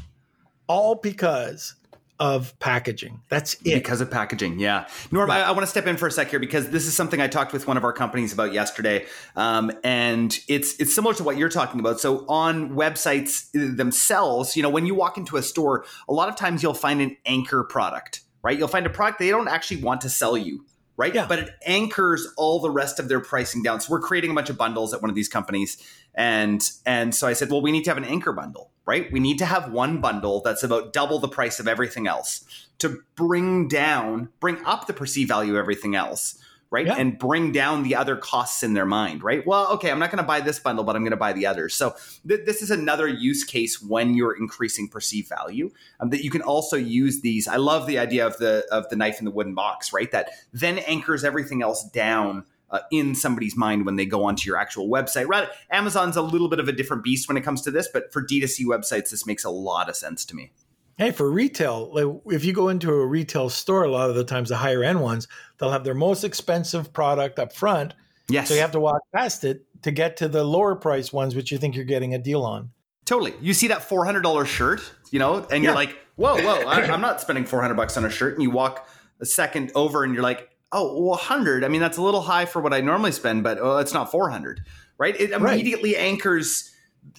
all 0.66 0.94
because 0.94 1.74
of 2.20 2.56
packaging. 2.60 3.20
That's 3.28 3.54
it. 3.64 3.74
Because 3.74 4.00
of 4.00 4.10
packaging, 4.10 4.58
yeah. 4.58 4.86
Norm, 5.10 5.30
I, 5.30 5.42
I 5.42 5.50
want 5.50 5.62
to 5.62 5.66
step 5.66 5.86
in 5.86 5.96
for 5.96 6.06
a 6.06 6.10
sec 6.10 6.30
here 6.30 6.38
because 6.38 6.70
this 6.70 6.86
is 6.86 6.94
something 6.94 7.20
I 7.20 7.26
talked 7.26 7.52
with 7.52 7.66
one 7.66 7.76
of 7.76 7.84
our 7.84 7.92
companies 7.92 8.32
about 8.32 8.52
yesterday, 8.52 9.06
um, 9.34 9.72
and 9.82 10.38
it's 10.48 10.78
it's 10.80 10.94
similar 10.94 11.14
to 11.14 11.24
what 11.24 11.36
you're 11.36 11.48
talking 11.48 11.80
about. 11.80 12.00
So 12.00 12.24
on 12.28 12.70
websites 12.76 13.50
themselves, 13.52 14.56
you 14.56 14.62
know, 14.62 14.70
when 14.70 14.86
you 14.86 14.94
walk 14.94 15.16
into 15.16 15.36
a 15.36 15.42
store, 15.42 15.84
a 16.08 16.12
lot 16.12 16.28
of 16.28 16.36
times 16.36 16.62
you'll 16.62 16.74
find 16.74 17.00
an 17.00 17.16
anchor 17.26 17.64
product, 17.64 18.22
right? 18.42 18.56
You'll 18.58 18.68
find 18.68 18.86
a 18.86 18.90
product 18.90 19.18
they 19.18 19.30
don't 19.30 19.48
actually 19.48 19.82
want 19.82 20.00
to 20.02 20.08
sell 20.08 20.36
you, 20.36 20.64
right? 20.96 21.14
Yeah. 21.14 21.26
But 21.26 21.38
it 21.40 21.50
anchors 21.66 22.28
all 22.36 22.60
the 22.60 22.70
rest 22.70 22.98
of 23.00 23.08
their 23.08 23.20
pricing 23.20 23.62
down. 23.62 23.80
So 23.80 23.90
we're 23.90 24.00
creating 24.00 24.30
a 24.30 24.34
bunch 24.34 24.50
of 24.50 24.56
bundles 24.56 24.94
at 24.94 25.00
one 25.00 25.10
of 25.10 25.16
these 25.16 25.28
companies, 25.28 25.76
and 26.14 26.62
and 26.86 27.14
so 27.14 27.26
I 27.26 27.32
said, 27.32 27.50
well, 27.50 27.62
we 27.62 27.72
need 27.72 27.84
to 27.84 27.90
have 27.90 27.98
an 27.98 28.04
anchor 28.04 28.32
bundle, 28.32 28.70
right? 28.86 29.10
We 29.12 29.20
need 29.20 29.38
to 29.38 29.46
have 29.46 29.72
one 29.72 30.00
bundle 30.00 30.40
that's 30.40 30.62
about 30.62 30.92
double 30.92 31.18
the 31.18 31.28
price 31.28 31.60
of 31.60 31.68
everything 31.68 32.06
else 32.06 32.44
to 32.78 33.02
bring 33.14 33.68
down, 33.68 34.30
bring 34.40 34.64
up 34.64 34.86
the 34.86 34.92
perceived 34.92 35.28
value 35.28 35.52
of 35.52 35.58
everything 35.58 35.94
else, 35.94 36.38
right? 36.72 36.86
Yeah. 36.86 36.96
And 36.96 37.18
bring 37.18 37.52
down 37.52 37.84
the 37.84 37.94
other 37.94 38.16
costs 38.16 38.62
in 38.62 38.72
their 38.72 38.86
mind, 38.86 39.22
right? 39.22 39.46
Well, 39.46 39.68
okay, 39.74 39.90
I'm 39.90 39.98
not 39.98 40.10
going 40.10 40.22
to 40.22 40.26
buy 40.26 40.40
this 40.40 40.58
bundle, 40.58 40.84
but 40.84 40.96
I'm 40.96 41.02
going 41.02 41.12
to 41.12 41.16
buy 41.16 41.32
the 41.32 41.46
others. 41.46 41.74
So 41.74 41.94
th- 42.26 42.46
this 42.46 42.62
is 42.62 42.70
another 42.70 43.06
use 43.06 43.44
case 43.44 43.80
when 43.80 44.14
you're 44.14 44.36
increasing 44.36 44.88
perceived 44.88 45.28
value 45.28 45.70
um, 46.00 46.10
that 46.10 46.24
you 46.24 46.30
can 46.30 46.42
also 46.42 46.76
use 46.76 47.20
these. 47.20 47.46
I 47.46 47.56
love 47.56 47.86
the 47.86 47.98
idea 47.98 48.26
of 48.26 48.38
the 48.38 48.66
of 48.72 48.88
the 48.88 48.96
knife 48.96 49.18
in 49.18 49.26
the 49.26 49.30
wooden 49.30 49.54
box, 49.54 49.92
right? 49.92 50.10
That 50.10 50.30
then 50.52 50.78
anchors 50.78 51.24
everything 51.24 51.62
else 51.62 51.84
down. 51.90 52.46
Uh, 52.72 52.80
in 52.90 53.14
somebody's 53.14 53.54
mind 53.54 53.84
when 53.84 53.96
they 53.96 54.06
go 54.06 54.24
onto 54.24 54.48
your 54.48 54.56
actual 54.56 54.88
website. 54.88 55.28
Rather, 55.28 55.50
Amazon's 55.70 56.16
a 56.16 56.22
little 56.22 56.48
bit 56.48 56.58
of 56.58 56.68
a 56.68 56.72
different 56.72 57.04
beast 57.04 57.28
when 57.28 57.36
it 57.36 57.42
comes 57.42 57.60
to 57.60 57.70
this, 57.70 57.86
but 57.92 58.10
for 58.10 58.24
D2C 58.24 58.64
websites, 58.64 59.10
this 59.10 59.26
makes 59.26 59.44
a 59.44 59.50
lot 59.50 59.90
of 59.90 59.96
sense 59.96 60.24
to 60.24 60.34
me. 60.34 60.52
Hey, 60.96 61.10
for 61.10 61.30
retail, 61.30 61.90
like 61.92 62.34
if 62.34 62.46
you 62.46 62.54
go 62.54 62.70
into 62.70 62.90
a 62.90 63.06
retail 63.06 63.50
store, 63.50 63.84
a 63.84 63.90
lot 63.90 64.08
of 64.08 64.16
the 64.16 64.24
times 64.24 64.48
the 64.48 64.56
higher 64.56 64.82
end 64.82 65.02
ones, 65.02 65.28
they'll 65.58 65.70
have 65.70 65.84
their 65.84 65.94
most 65.94 66.24
expensive 66.24 66.94
product 66.94 67.38
up 67.38 67.52
front. 67.52 67.92
Yes. 68.30 68.48
So 68.48 68.54
you 68.54 68.60
have 68.60 68.72
to 68.72 68.80
walk 68.80 69.02
past 69.14 69.44
it 69.44 69.66
to 69.82 69.90
get 69.90 70.16
to 70.18 70.28
the 70.28 70.42
lower 70.42 70.74
price 70.74 71.12
ones, 71.12 71.34
which 71.34 71.52
you 71.52 71.58
think 71.58 71.76
you're 71.76 71.84
getting 71.84 72.14
a 72.14 72.18
deal 72.18 72.42
on. 72.42 72.70
Totally. 73.04 73.34
You 73.42 73.52
see 73.52 73.68
that 73.68 73.82
four 73.82 74.06
hundred 74.06 74.22
dollar 74.22 74.46
shirt, 74.46 74.80
you 75.10 75.18
know, 75.18 75.46
and 75.50 75.62
you're 75.62 75.74
like, 75.74 75.98
"Whoa, 76.16 76.36
whoa! 76.36 76.66
I, 76.68 76.82
I'm 76.84 77.02
not 77.02 77.20
spending 77.20 77.44
four 77.44 77.60
hundred 77.60 77.74
bucks 77.74 77.98
on 77.98 78.04
a 78.06 78.10
shirt." 78.10 78.34
And 78.34 78.42
you 78.42 78.50
walk 78.50 78.88
a 79.20 79.26
second 79.26 79.72
over, 79.74 80.04
and 80.04 80.14
you're 80.14 80.22
like, 80.22 80.48
"Oh, 80.72 81.00
well, 81.02 81.16
hundred. 81.18 81.64
I 81.64 81.68
mean, 81.68 81.80
that's 81.80 81.98
a 81.98 82.02
little 82.02 82.22
high 82.22 82.44
for 82.46 82.60
what 82.62 82.72
I 82.72 82.80
normally 82.80 83.12
spend, 83.12 83.42
but 83.42 83.58
oh, 83.60 83.78
it's 83.78 83.92
not 83.94 84.10
four 84.10 84.30
hundred, 84.30 84.62
right?" 84.98 85.14
It 85.20 85.30
Right. 85.30 85.54
immediately 85.54 85.96
anchors 85.96 86.70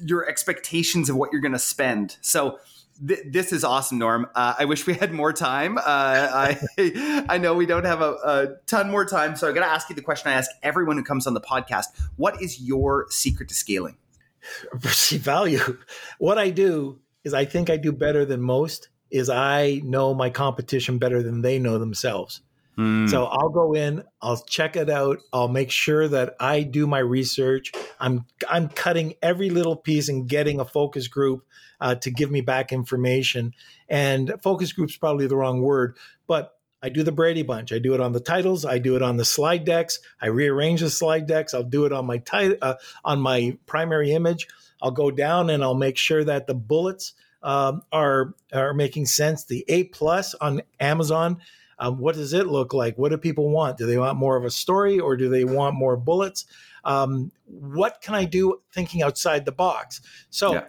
your 0.01 0.27
expectations 0.29 1.09
of 1.09 1.15
what 1.15 1.31
you're 1.31 1.41
going 1.41 1.53
to 1.53 1.59
spend. 1.59 2.17
So. 2.21 2.59
Th- 3.07 3.21
this 3.25 3.51
is 3.51 3.63
awesome, 3.63 3.97
Norm. 3.97 4.27
Uh, 4.35 4.53
I 4.59 4.65
wish 4.65 4.85
we 4.85 4.93
had 4.93 5.11
more 5.11 5.33
time. 5.33 5.79
Uh, 5.79 5.81
I 5.87 7.25
I 7.27 7.39
know 7.39 7.55
we 7.55 7.65
don't 7.65 7.85
have 7.85 8.01
a, 8.01 8.11
a 8.23 8.47
ton 8.67 8.91
more 8.91 9.03
time, 9.03 9.35
so 9.35 9.49
I 9.49 9.51
got 9.51 9.61
to 9.61 9.65
ask 9.71 9.89
you 9.89 9.95
the 9.95 10.03
question 10.03 10.29
I 10.31 10.35
ask 10.35 10.51
everyone 10.61 10.97
who 10.97 11.03
comes 11.03 11.25
on 11.25 11.33
the 11.33 11.41
podcast: 11.41 11.85
What 12.17 12.39
is 12.39 12.61
your 12.61 13.07
secret 13.09 13.49
to 13.49 13.55
scaling? 13.55 13.97
perceived 14.81 15.23
value. 15.23 15.79
What 16.19 16.37
I 16.37 16.51
do 16.51 16.99
is 17.23 17.33
I 17.33 17.45
think 17.45 17.71
I 17.71 17.77
do 17.77 17.91
better 17.91 18.25
than 18.25 18.41
most 18.41 18.89
is 19.09 19.27
I 19.27 19.81
know 19.83 20.13
my 20.13 20.29
competition 20.29 20.99
better 20.99 21.23
than 21.23 21.41
they 21.41 21.57
know 21.57 21.79
themselves. 21.79 22.41
Hmm. 22.75 23.07
So 23.07 23.25
I'll 23.25 23.49
go 23.49 23.73
in, 23.73 24.03
I'll 24.21 24.41
check 24.43 24.75
it 24.75 24.89
out, 24.89 25.19
I'll 25.31 25.47
make 25.47 25.69
sure 25.69 26.07
that 26.07 26.35
I 26.39 26.63
do 26.63 26.87
my 26.87 26.99
research. 26.99 27.71
I'm 27.99 28.25
I'm 28.49 28.69
cutting 28.69 29.13
every 29.21 29.49
little 29.49 29.75
piece 29.75 30.09
and 30.09 30.27
getting 30.27 30.59
a 30.59 30.65
focus 30.65 31.07
group 31.07 31.45
uh, 31.79 31.95
to 31.95 32.09
give 32.09 32.31
me 32.31 32.41
back 32.41 32.71
information. 32.71 33.53
And 33.89 34.33
focus 34.41 34.73
group's 34.73 34.97
probably 34.97 35.27
the 35.27 35.35
wrong 35.35 35.61
word, 35.61 35.97
but 36.27 36.57
I 36.81 36.89
do 36.89 37.03
the 37.03 37.11
Brady 37.11 37.43
Bunch. 37.43 37.71
I 37.71 37.79
do 37.79 37.93
it 37.93 38.01
on 38.01 38.11
the 38.11 38.19
titles. 38.19 38.65
I 38.65 38.77
do 38.77 38.95
it 38.95 39.01
on 39.01 39.17
the 39.17 39.23
slide 39.23 39.63
decks. 39.63 39.99
I 40.21 40.27
rearrange 40.27 40.81
the 40.81 40.89
slide 40.89 41.27
decks. 41.27 41.53
I'll 41.53 41.63
do 41.63 41.85
it 41.85 41.93
on 41.93 42.05
my 42.05 42.17
ti- 42.17 42.57
uh, 42.61 42.75
on 43.05 43.21
my 43.21 43.57
primary 43.65 44.11
image. 44.11 44.47
I'll 44.81 44.91
go 44.91 45.09
down 45.09 45.49
and 45.49 45.63
I'll 45.63 45.75
make 45.75 45.97
sure 45.97 46.23
that 46.25 46.45
the 46.45 46.53
bullets 46.53 47.13
um, 47.41 47.83
are 47.91 48.33
are 48.51 48.73
making 48.73 49.05
sense. 49.05 49.45
The 49.45 49.63
A 49.67 49.85
plus 49.85 50.33
on 50.35 50.61
Amazon. 50.79 51.39
Um, 51.79 51.97
what 51.97 52.15
does 52.15 52.33
it 52.33 52.47
look 52.47 52.73
like? 52.73 52.97
What 52.97 53.09
do 53.09 53.17
people 53.17 53.49
want? 53.49 53.77
Do 53.77 53.85
they 53.85 53.97
want 53.97 54.17
more 54.17 54.35
of 54.37 54.45
a 54.45 54.51
story 54.51 54.99
or 54.99 55.15
do 55.17 55.29
they 55.29 55.43
want 55.43 55.75
more 55.75 55.97
bullets? 55.97 56.45
Um, 56.83 57.31
what 57.45 58.01
can 58.01 58.15
I 58.15 58.25
do 58.25 58.61
thinking 58.73 59.01
outside 59.03 59.45
the 59.45 59.51
box? 59.51 60.01
So 60.29 60.53
Yeah. 60.53 60.65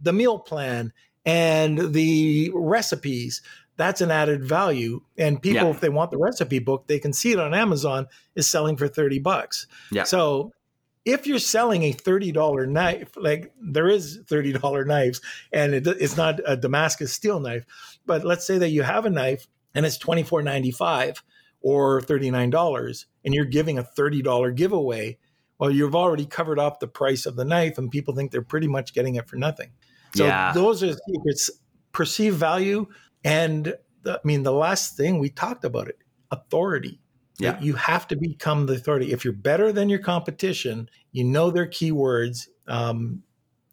the 0.00 0.12
meal 0.12 0.38
plan 0.38 0.92
and 1.24 1.92
the 1.92 2.50
recipes 2.54 3.40
that's 3.78 4.00
an 4.00 4.10
added 4.10 4.44
value 4.44 5.00
and 5.16 5.40
people 5.40 5.68
Yeah. 5.68 5.70
if 5.70 5.80
they 5.80 5.88
want 5.88 6.10
the 6.10 6.18
recipe 6.18 6.58
book 6.58 6.86
they 6.88 6.98
can 6.98 7.12
see 7.12 7.32
it 7.32 7.38
on 7.38 7.54
amazon 7.54 8.06
is 8.34 8.46
selling 8.46 8.76
for 8.76 8.86
30 8.88 9.18
bucks 9.20 9.66
Yeah. 9.92 10.02
so 10.02 10.52
if 11.04 11.26
you're 11.26 11.38
selling 11.38 11.84
a 11.84 11.92
$30 11.92 12.66
knife 12.66 13.10
like 13.16 13.52
there 13.60 13.88
is 13.88 14.18
$30 14.26 14.84
knives 14.84 15.20
and 15.52 15.74
it, 15.74 15.86
it's 15.86 16.16
not 16.16 16.40
a 16.44 16.56
damascus 16.56 17.12
steel 17.12 17.38
knife 17.40 17.64
but 18.04 18.24
let's 18.24 18.46
say 18.46 18.58
that 18.58 18.70
you 18.70 18.82
have 18.82 19.06
a 19.06 19.10
knife 19.10 19.46
and 19.74 19.86
it's 19.86 19.98
$24.95 19.98 21.18
or 21.60 22.00
$39 22.00 23.04
and 23.24 23.34
you're 23.34 23.44
giving 23.44 23.78
a 23.78 23.84
$30 23.84 24.54
giveaway 24.54 25.18
well 25.58 25.70
you've 25.70 25.94
already 25.94 26.26
covered 26.26 26.58
up 26.58 26.80
the 26.80 26.88
price 26.88 27.24
of 27.26 27.36
the 27.36 27.44
knife 27.44 27.78
and 27.78 27.90
people 27.90 28.14
think 28.14 28.30
they're 28.30 28.42
pretty 28.42 28.68
much 28.68 28.92
getting 28.94 29.14
it 29.14 29.28
for 29.28 29.36
nothing 29.36 29.70
so 30.14 30.24
Yeah. 30.26 30.52
those 30.52 30.82
are 30.82 30.92
secrets 31.08 31.50
perceived 31.92 32.36
value 32.36 32.86
and 33.24 33.74
the, 34.02 34.14
i 34.14 34.20
mean 34.24 34.42
the 34.42 34.52
last 34.52 34.96
thing 34.96 35.18
we 35.18 35.28
talked 35.30 35.64
about 35.64 35.88
it 35.88 35.98
authority 36.30 37.00
Yeah. 37.38 37.60
you 37.60 37.74
have 37.74 38.08
to 38.08 38.16
become 38.16 38.66
the 38.66 38.74
authority 38.74 39.12
if 39.12 39.24
you're 39.24 39.32
better 39.34 39.72
than 39.72 39.88
your 39.88 40.00
competition 40.00 40.88
you 41.12 41.24
know 41.24 41.50
their 41.50 41.66
keywords 41.66 42.48
um, 42.66 43.22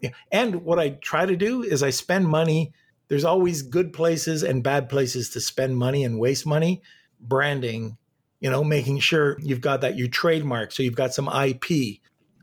yeah. 0.01 0.11
and 0.31 0.63
what 0.63 0.79
i 0.79 0.89
try 0.89 1.25
to 1.25 1.35
do 1.35 1.63
is 1.63 1.81
i 1.81 1.89
spend 1.89 2.27
money 2.27 2.71
there's 3.09 3.25
always 3.25 3.61
good 3.61 3.91
places 3.91 4.43
and 4.43 4.63
bad 4.63 4.87
places 4.87 5.29
to 5.31 5.41
spend 5.41 5.75
money 5.77 6.03
and 6.03 6.19
waste 6.19 6.45
money 6.45 6.81
branding 7.19 7.97
you 8.39 8.49
know 8.49 8.63
making 8.63 8.99
sure 8.99 9.37
you've 9.41 9.61
got 9.61 9.81
that 9.81 9.97
your 9.97 10.07
trademark 10.07 10.71
so 10.71 10.81
you've 10.81 10.95
got 10.95 11.13
some 11.13 11.27
ip 11.45 11.65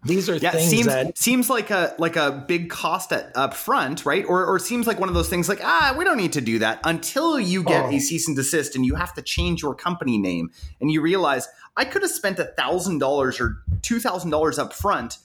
these 0.05 0.29
are 0.29 0.37
Yeah, 0.37 0.53
things 0.53 0.71
seems 0.71 0.87
that 0.87 1.19
seems 1.19 1.51
like 1.51 1.71
a 1.71 1.95
like 1.99 2.15
a 2.17 2.45
big 2.47 2.71
cost 2.71 3.13
at, 3.13 3.33
up 3.37 3.55
front, 3.55 4.07
right? 4.07 4.25
Or 4.25 4.47
or 4.47 4.59
seems 4.61 4.87
like 4.87 5.01
one 5.01 5.09
of 5.09 5.17
those 5.17 5.29
things 5.29 5.49
like 5.49 5.61
ah, 5.65 5.95
we 5.99 6.05
don't 6.05 6.17
need 6.17 6.35
to 6.35 6.41
do 6.41 6.61
that 6.61 6.81
until 6.85 7.41
you 7.41 7.65
get 7.65 7.87
Oh. 7.87 7.91
a 7.91 7.99
cease 7.99 8.29
and 8.29 8.37
desist, 8.37 8.77
and 8.77 8.87
you 8.87 8.95
have 8.95 9.15
to 9.15 9.23
change 9.23 9.63
your 9.63 9.75
company 9.75 10.17
name, 10.17 10.51
and 10.81 10.93
you 10.93 11.01
realize 11.01 11.49
I 11.77 11.85
could 11.85 12.03
have 12.03 12.11
spent 12.13 12.39
a 12.39 12.45
thousand 12.45 12.99
dollars 12.99 13.41
or 13.41 13.57
two 13.83 13.99
thousand 13.99 14.31
dollars 14.31 14.61
up 14.61 14.73
front 14.73 15.19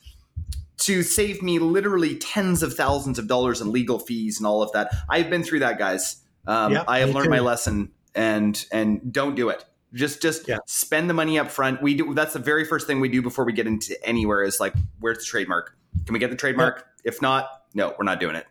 to 0.82 1.04
save 1.04 1.41
me 1.41 1.60
literally 1.60 2.17
tens 2.17 2.63
of 2.63 2.74
thousands 2.74 3.20
of 3.20 3.28
dollars 3.28 3.62
in 3.62 3.72
legal 3.72 4.00
fees 4.00 4.38
and 4.38 4.48
all 4.48 4.62
of 4.62 4.72
that. 4.74 4.91
I've 5.10 5.30
been 5.30 5.44
through 5.44 5.60
that, 5.60 5.78
guys. 5.78 6.17
Um, 6.48 6.74
Yeah, 6.74 6.84
I 6.88 7.00
have 7.00 7.13
learned 7.13 7.30
my 7.30 7.39
lesson, 7.39 7.91
and 8.15 8.63
and 8.72 9.13
don't 9.13 9.36
do 9.36 9.50
it. 9.50 9.63
Just 9.94 10.22
just 10.22 10.48
Yeah. 10.48 10.58
spend 10.65 11.10
the 11.10 11.13
money 11.13 11.38
up 11.38 11.52
front. 11.52 11.82
We 11.82 11.94
do 11.96 12.13
that's 12.13 12.34
the 12.34 12.39
very 12.39 12.65
first 12.65 12.88
thing 12.88 13.00
we 13.00 13.10
do 13.10 13.22
before 13.22 13.46
we 13.46 13.54
get 13.54 13.67
into 13.67 13.96
anywhere 14.08 14.44
is 14.44 14.60
like, 14.60 14.74
where's 15.00 15.20
the 15.20 15.26
trademark? 15.26 15.76
Can 16.06 16.13
we 16.13 16.20
get 16.20 16.30
the 16.30 16.38
trademark? 16.38 16.86
If 17.04 17.22
not, 17.22 17.50
no, 17.74 17.94
we're 17.98 18.06
not 18.06 18.20
doing 18.20 18.36
it. 18.36 18.46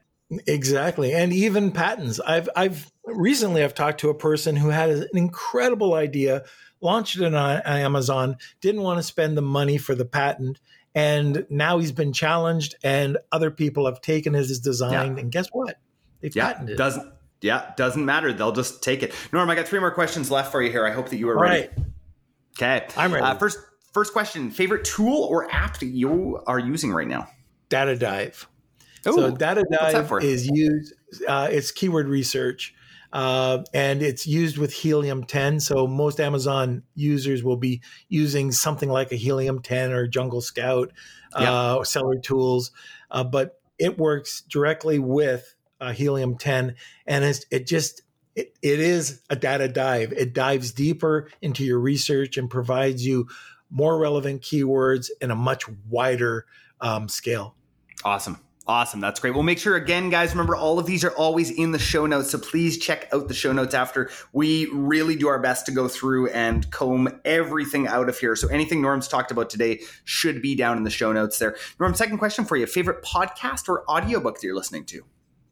Exactly. 0.47 1.13
And 1.13 1.33
even 1.33 1.73
patents. 1.73 2.21
I've 2.21 2.49
I've 2.55 2.93
recently 3.05 3.65
I've 3.65 3.75
talked 3.75 4.01
to 4.01 4.11
a 4.11 4.15
person 4.15 4.55
who 4.55 4.69
had 4.69 4.91
an 4.91 5.09
incredible 5.15 5.95
idea, 5.95 6.45
launched 6.81 7.17
it 7.19 7.35
on 7.35 7.35
Amazon, 7.63 8.37
didn't 8.61 8.83
want 8.83 8.99
to 8.99 9.03
spend 9.03 9.37
the 9.37 9.43
money 9.43 9.79
for 9.79 9.95
the 9.97 10.05
patent, 10.05 10.61
And 10.95 11.47
now 11.51 11.79
he's 11.79 11.93
been 11.93 12.13
challenged, 12.13 12.75
and 12.83 13.17
other 13.31 13.51
people 13.51 13.87
have 13.87 14.01
taken 14.01 14.35
his 14.35 14.59
design. 14.59 15.15
Yeah. 15.17 15.21
And 15.23 15.31
guess 15.33 15.49
what? 15.53 15.79
They've 16.21 16.35
Yeah, 16.35 16.49
patented 16.53 16.75
it. 16.75 16.77
doesn't 16.79 17.13
yeah 17.41 17.73
doesn't 17.77 18.05
matter. 18.05 18.33
They'll 18.33 18.53
just 18.53 18.83
take 18.83 19.03
it. 19.03 19.15
Norm, 19.33 19.49
I 19.49 19.55
got 19.55 19.69
three 19.69 19.79
more 19.81 19.93
questions 19.93 20.31
left 20.31 20.51
for 20.53 20.61
you 20.63 20.71
here. 20.71 20.85
I 20.87 20.91
hope 20.91 21.09
that 21.11 21.17
you 21.17 21.29
are 21.31 21.37
All 21.37 21.43
ready. 21.43 21.69
right. 21.69 21.71
Okay, 22.59 22.87
I'm 22.97 23.13
ready. 23.13 23.25
Uh, 23.25 23.35
first 23.37 23.59
first 23.93 24.13
question: 24.13 24.51
favorite 24.51 24.85
tool 24.85 25.23
or 25.31 25.51
app 25.53 25.79
that 25.79 25.87
you 25.87 26.43
are 26.47 26.59
using 26.59 26.93
right 26.93 27.09
now? 27.09 27.29
Data 27.69 27.97
Dive. 27.97 28.47
Ooh, 29.09 29.13
so 29.13 29.31
Data 29.31 29.65
Dive 29.71 30.13
is 30.23 30.47
used. 30.49 30.93
Uh, 31.27 31.49
it's 31.51 31.71
keyword 31.71 32.09
research, 32.09 32.75
uh, 33.13 33.63
and 33.75 34.03
it's 34.03 34.27
used 34.27 34.59
with 34.59 34.73
Helium 34.73 35.25
10. 35.25 35.61
So 35.61 35.87
most 35.87 36.21
Amazon 36.21 36.83
users 36.95 37.43
will 37.43 37.57
be 37.57 37.83
using 38.09 38.53
something 38.53 38.89
like 38.89 39.13
a 39.13 39.17
Helium 39.17 39.63
10 39.63 39.93
or 39.93 40.07
Jungle 40.07 40.41
Scout, 40.41 40.93
uh, 41.35 41.77
or 41.77 41.85
Seller 41.85 42.19
Tools, 42.19 42.71
uh, 43.11 43.25
but 43.25 43.61
it 43.79 43.99
works 43.99 44.43
directly 44.43 44.99
with 44.99 45.55
uh, 45.81 45.93
Helium 45.93 46.37
10, 46.37 46.75
and 47.07 47.25
it's, 47.25 47.47
it 47.51 47.67
just 47.67 48.03
it, 48.37 48.57
it 48.63 48.81
is 48.81 49.23
a 49.29 49.37
data 49.37 49.69
dive. 49.69 50.13
It 50.13 50.33
dives 50.33 50.73
deeper 50.73 51.29
into 51.43 51.65
your 51.65 51.79
research 51.79 52.37
and 52.37 52.49
provides 52.49 53.05
you 53.05 53.29
more 53.71 53.99
relevant 53.99 54.43
keywords 54.43 55.11
in 55.21 55.31
a 55.31 55.37
much 55.37 55.65
wider 55.89 56.47
um, 56.81 57.09
scale. 57.09 57.55
Awesome. 58.05 58.39
Awesome. 58.71 59.01
That's 59.01 59.19
great. 59.19 59.35
Well, 59.35 59.43
make 59.43 59.59
sure 59.59 59.75
again, 59.75 60.11
guys, 60.11 60.31
remember 60.31 60.55
all 60.55 60.79
of 60.79 60.87
these 60.87 61.03
are 61.03 61.11
always 61.17 61.51
in 61.51 61.73
the 61.73 61.79
show 61.81 62.07
notes. 62.07 62.31
So 62.31 62.39
please 62.39 62.79
check 62.79 63.09
out 63.13 63.27
the 63.27 63.35
show 63.35 63.53
notes 63.53 63.75
after. 63.75 64.11
We 64.33 64.67
really 64.67 65.17
do 65.17 65.27
our 65.27 65.41
best 65.41 65.67
to 65.67 65.73
go 65.73 65.89
through 65.89 66.29
and 66.29 66.71
comb 66.71 67.21
everything 67.25 67.89
out 67.89 68.09
of 68.09 68.17
here. 68.17 68.37
So 68.37 68.47
anything 68.47 68.81
Norm's 68.81 69.09
talked 69.09 69.33
about 69.33 69.51
today 69.51 69.81
should 70.05 70.41
be 70.41 70.55
down 70.55 70.77
in 70.77 70.85
the 70.85 70.91
show 70.91 71.11
notes 71.13 71.37
there. 71.41 71.57
Norm, 71.81 71.95
second 71.97 72.19
question 72.19 72.45
for 72.45 72.57
you. 72.57 72.65
Favorite 72.67 73.03
podcast 73.03 73.69
or 73.69 73.83
audiobook 73.91 74.37
that 74.37 74.45
you're 74.47 74.55
listening 74.55 74.85
to? 74.85 75.03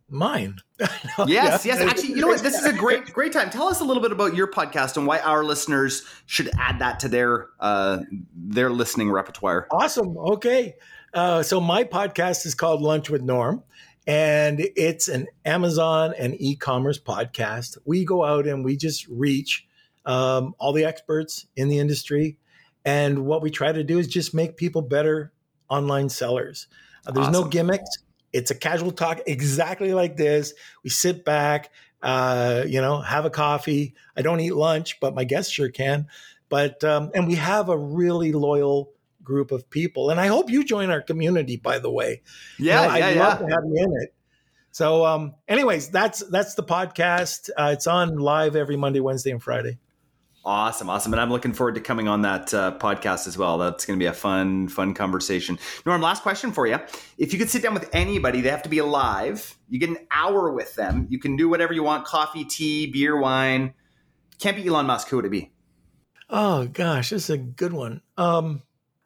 Mine. 0.09 0.59
Yes, 1.27 1.67
Yeah. 1.67 1.75
yes. 1.75 1.81
Actually, 1.91 2.11
you 2.11 2.21
know 2.21 2.29
what? 2.29 2.41
This 2.41 2.55
is 2.55 2.65
a 2.67 2.73
great, 2.73 3.13
great 3.13 3.33
time. 3.33 3.51
Tell 3.51 3.67
us 3.67 3.81
a 3.81 3.85
little 3.85 4.01
bit 4.03 4.13
about 4.13 4.37
your 4.37 4.47
podcast 4.47 4.97
and 4.97 5.09
why 5.09 5.19
our 5.19 5.43
listeners 5.43 6.05
should 6.27 6.51
add 6.57 6.79
that 6.79 7.01
to 7.01 7.09
their 7.09 7.49
uh, 7.59 7.99
their 8.33 8.71
listening 8.71 9.11
repertoire. 9.11 9.67
Awesome. 9.73 10.17
Okay. 10.17 10.77
Uh, 11.15 11.43
so 11.43 11.61
my 11.61 11.85
podcast 11.85 12.45
is 12.45 12.55
called 12.55 12.83
Lunch 12.83 13.09
with 13.09 13.23
Norm, 13.23 13.63
and 14.07 14.61
it's 14.77 15.09
an 15.09 15.27
Amazon 15.45 16.15
and 16.19 16.37
e-commerce 16.39 16.99
podcast. 16.99 17.79
We 17.85 18.05
go 18.05 18.25
out 18.25 18.47
and 18.47 18.65
we 18.65 18.77
just 18.77 19.07
reach 19.09 19.67
um, 20.05 20.55
all 20.59 20.73
the 20.73 20.85
experts 20.85 21.47
in 21.57 21.69
the 21.69 21.79
industry, 21.79 22.37
and 22.85 23.25
what 23.25 23.43
we 23.43 23.51
try 23.51 23.73
to 23.73 23.83
do 23.83 23.99
is 23.99 24.07
just 24.07 24.35
make 24.35 24.57
people 24.57 24.83
better 24.83 25.33
online 25.71 26.09
sellers. 26.09 26.67
Uh, 27.07 27.13
there's 27.13 27.31
no 27.31 27.45
gimmicks. 27.45 27.89
It's 28.33 28.51
a 28.51 28.55
casual 28.55 28.93
talk, 28.93 29.21
exactly 29.27 29.95
like 29.95 30.17
this. 30.17 30.53
We 30.85 30.91
sit 30.91 31.25
back, 31.25 31.71
uh, 32.03 32.65
you 32.67 32.83
know, 32.83 33.01
have 33.01 33.25
a 33.25 33.31
coffee. 33.31 33.95
I 34.15 34.21
don't 34.21 34.41
eat 34.41 34.55
lunch, 34.55 35.01
but 35.01 35.15
my 35.15 35.25
guests 35.25 35.53
sure 35.53 35.71
can. 35.71 36.07
But 36.51 36.85
um, 36.85 37.11
and 37.15 37.27
we 37.27 37.37
have 37.37 37.71
a 37.71 37.79
really 37.79 38.33
loyal 38.33 38.93
group 39.29 39.53
of 39.53 39.69
people, 39.71 40.11
and 40.11 40.19
I 40.19 40.27
hope 40.27 40.51
you 40.51 40.65
join 40.65 40.91
our 40.91 41.03
community. 41.03 41.57
By 41.57 41.79
the 41.79 41.91
way, 41.91 42.23
Yeah, 42.59 42.83
You 42.83 42.89
know, 42.89 42.97
yeah, 42.97 43.07
I'd 43.07 43.17
yeah. 43.17 43.29
love 43.29 43.39
to 43.39 43.45
have 43.45 43.65
you 43.67 43.85
in 43.85 43.93
it. 44.03 44.15
So, 44.73 45.05
um, 45.05 45.35
anyways, 45.47 45.91
that's 45.91 46.21
that's 46.31 46.55
the 46.55 46.63
podcast. 46.65 47.51
Uh, 47.57 47.71
it's 47.75 47.87
on 47.87 48.17
live 48.17 48.57
every 48.57 48.77
Monday, 48.77 49.01
Wednesday, 49.01 49.31
and 49.31 49.43
Friday. 49.43 49.79
Awesome, 50.45 50.89
awesome, 50.89 51.13
and 51.13 51.21
I'm 51.21 51.31
looking 51.31 51.53
forward 51.53 51.75
to 51.75 51.81
coming 51.81 52.09
on 52.09 52.23
that 52.23 52.55
uh, 52.55 52.79
podcast 52.79 53.27
as 53.27 53.37
well. 53.37 53.59
That's 53.59 53.85
going 53.85 53.99
to 53.99 54.03
be 54.03 54.07
a 54.07 54.15
fun, 54.15 54.69
fun 54.69 54.95
conversation. 54.95 55.59
Norm, 55.85 56.01
last 56.01 56.23
question 56.23 56.53
for 56.53 56.67
you: 56.67 56.79
If 57.19 57.33
you 57.33 57.39
could 57.39 57.51
sit 57.51 57.63
down 57.63 57.75
with 57.75 57.91
anybody, 57.93 58.41
they 58.41 58.49
have 58.49 58.63
to 58.63 58.69
be 58.71 58.79
alive. 58.79 59.59
You 59.69 59.79
get 59.79 59.91
an 59.91 59.99
hour 60.11 60.51
with 60.53 60.75
them. 60.75 61.07
You 61.11 61.19
can 61.19 61.37
do 61.37 61.49
whatever 61.51 61.75
you 61.75 61.83
want: 61.83 62.07
coffee, 62.07 62.45
tea, 62.45 62.87
beer, 62.91 63.15
wine. 63.21 63.75
Can't 64.39 64.57
be 64.57 64.67
Elon 64.67 64.87
Musk. 64.87 65.09
Who 65.09 65.17
would 65.17 65.27
it 65.27 65.31
be? 65.31 65.53
Oh 66.31 66.67
gosh, 66.67 67.11
this 67.11 67.25
is 67.25 67.31
a 67.31 67.39
good 67.39 67.73
one. 67.73 68.01
Um, 68.17 68.63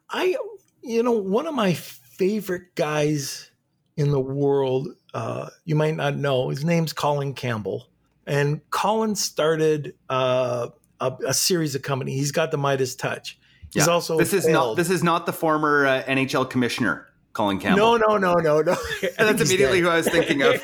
I, 0.09 0.35
you 0.81 1.01
know, 1.03 1.11
one 1.13 1.47
of 1.47 1.53
my 1.55 1.73
favorite 1.73 2.75
guys 2.75 3.49
in 3.97 4.11
the 4.11 4.19
world. 4.19 4.89
Uh, 5.13 5.49
you 5.65 5.75
might 5.75 5.95
not 5.95 6.15
know 6.17 6.49
his 6.49 6.63
name's 6.65 6.93
Colin 6.93 7.33
Campbell, 7.33 7.87
and 8.25 8.61
Colin 8.71 9.15
started 9.15 9.93
uh, 10.09 10.69
a, 10.99 11.13
a 11.27 11.33
series 11.33 11.75
of 11.75 11.81
companies. 11.83 12.15
He's 12.19 12.31
got 12.31 12.51
the 12.51 12.57
Midas 12.57 12.95
touch. 12.95 13.37
He's 13.71 13.85
Yeah. 13.87 13.93
also 13.93 14.17
This 14.17 14.33
is 14.33 14.45
failed. 14.45 14.53
not. 14.71 14.77
This 14.77 14.89
is 14.89 15.03
not 15.03 15.25
the 15.25 15.33
former 15.33 15.85
uh, 15.85 16.03
NHL 16.03 16.49
commissioner, 16.49 17.07
Colin 17.33 17.59
Campbell. 17.59 17.97
No, 17.99 18.17
no, 18.17 18.17
no, 18.17 18.33
no, 18.35 18.61
no. 18.61 18.75
And 19.03 19.11
that's 19.37 19.41
immediately 19.47 19.81
who 19.81 19.89
I 19.89 19.97
was 19.97 20.07
thinking 20.09 20.41
of. 20.41 20.63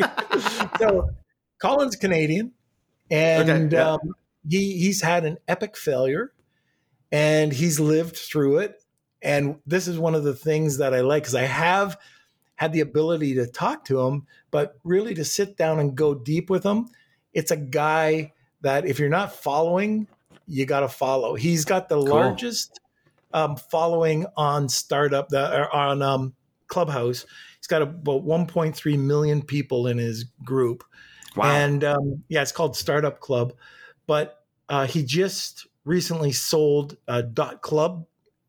so 0.78 1.10
Colin's 1.60 1.96
Canadian, 1.96 2.52
and 3.10 3.50
Okay, 3.72 3.76
yeah. 3.76 3.92
um, 3.92 4.00
he 4.48 4.78
he's 4.78 5.02
had 5.02 5.24
an 5.24 5.38
epic 5.48 5.76
failure, 5.76 6.32
and 7.12 7.52
he's 7.52 7.80
lived 7.80 8.16
through 8.16 8.58
it. 8.58 8.82
And 9.22 9.56
this 9.66 9.88
is 9.88 9.98
one 9.98 10.14
of 10.14 10.24
the 10.24 10.34
things 10.34 10.78
that 10.78 10.94
I 10.94 11.00
like 11.00 11.24
because 11.24 11.34
I 11.34 11.42
have 11.42 11.98
had 12.54 12.72
the 12.72 12.80
ability 12.80 13.34
to 13.36 13.46
talk 13.46 13.84
to 13.86 14.00
him, 14.00 14.26
but 14.50 14.78
really 14.84 15.14
to 15.14 15.24
sit 15.24 15.56
down 15.56 15.78
and 15.78 15.96
go 15.96 16.14
deep 16.14 16.50
with 16.50 16.64
him. 16.64 16.88
It's 17.32 17.50
a 17.50 17.56
guy 17.56 18.32
that 18.62 18.86
if 18.86 18.98
you're 18.98 19.08
not 19.08 19.32
following, 19.32 20.06
you 20.46 20.66
got 20.66 20.80
to 20.80 20.88
follow. 20.88 21.34
He's 21.34 21.64
got 21.64 21.88
the 21.88 21.96
largest 22.00 22.80
um, 23.32 23.56
following 23.56 24.26
on 24.36 24.68
startup 24.68 25.28
the, 25.28 25.62
or 25.62 25.74
on 25.74 26.02
um, 26.02 26.34
Clubhouse. 26.66 27.26
He's 27.58 27.66
got 27.66 27.82
about 27.82 28.24
1.3 28.24 28.98
million 28.98 29.42
people 29.42 29.86
in 29.86 29.98
his 29.98 30.24
group, 30.44 30.84
Wow. 31.36 31.44
and 31.52 31.84
um, 31.84 32.24
yeah, 32.28 32.42
it's 32.42 32.52
called 32.52 32.76
Startup 32.76 33.20
Club. 33.20 33.52
But 34.06 34.42
uh, 34.68 34.86
he 34.86 35.04
just 35.04 35.66
recently 35.88 36.32
sold 36.32 36.96
uh, 37.08 37.22
dot 37.22 37.62
club. 37.62 38.06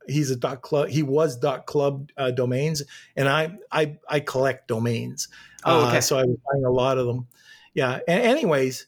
He's 0.07 0.29
a 0.31 0.35
dot 0.35 0.61
club. 0.61 0.89
He 0.89 1.03
was 1.03 1.37
dot 1.37 1.65
club 1.65 2.09
uh, 2.17 2.31
domains, 2.31 2.83
and 3.15 3.29
I 3.29 3.57
I 3.71 3.97
I 4.07 4.19
collect 4.19 4.67
domains. 4.67 5.27
Oh, 5.63 5.85
Uh, 5.85 5.87
okay. 5.89 6.01
so 6.01 6.17
I 6.17 6.23
was 6.23 6.37
buying 6.51 6.65
a 6.65 6.71
lot 6.71 6.97
of 6.97 7.07
them. 7.07 7.27
Yeah. 7.73 7.99
And 8.07 8.21
anyways, 8.21 8.87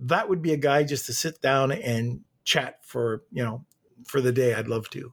that 0.00 0.28
would 0.28 0.42
be 0.42 0.52
a 0.52 0.56
guy 0.56 0.82
just 0.84 1.06
to 1.06 1.12
sit 1.12 1.40
down 1.40 1.72
and 1.72 2.20
chat 2.44 2.84
for 2.84 3.22
you 3.30 3.42
know 3.42 3.64
for 4.06 4.20
the 4.20 4.32
day. 4.32 4.54
I'd 4.54 4.68
love 4.68 4.90
to. 4.90 5.12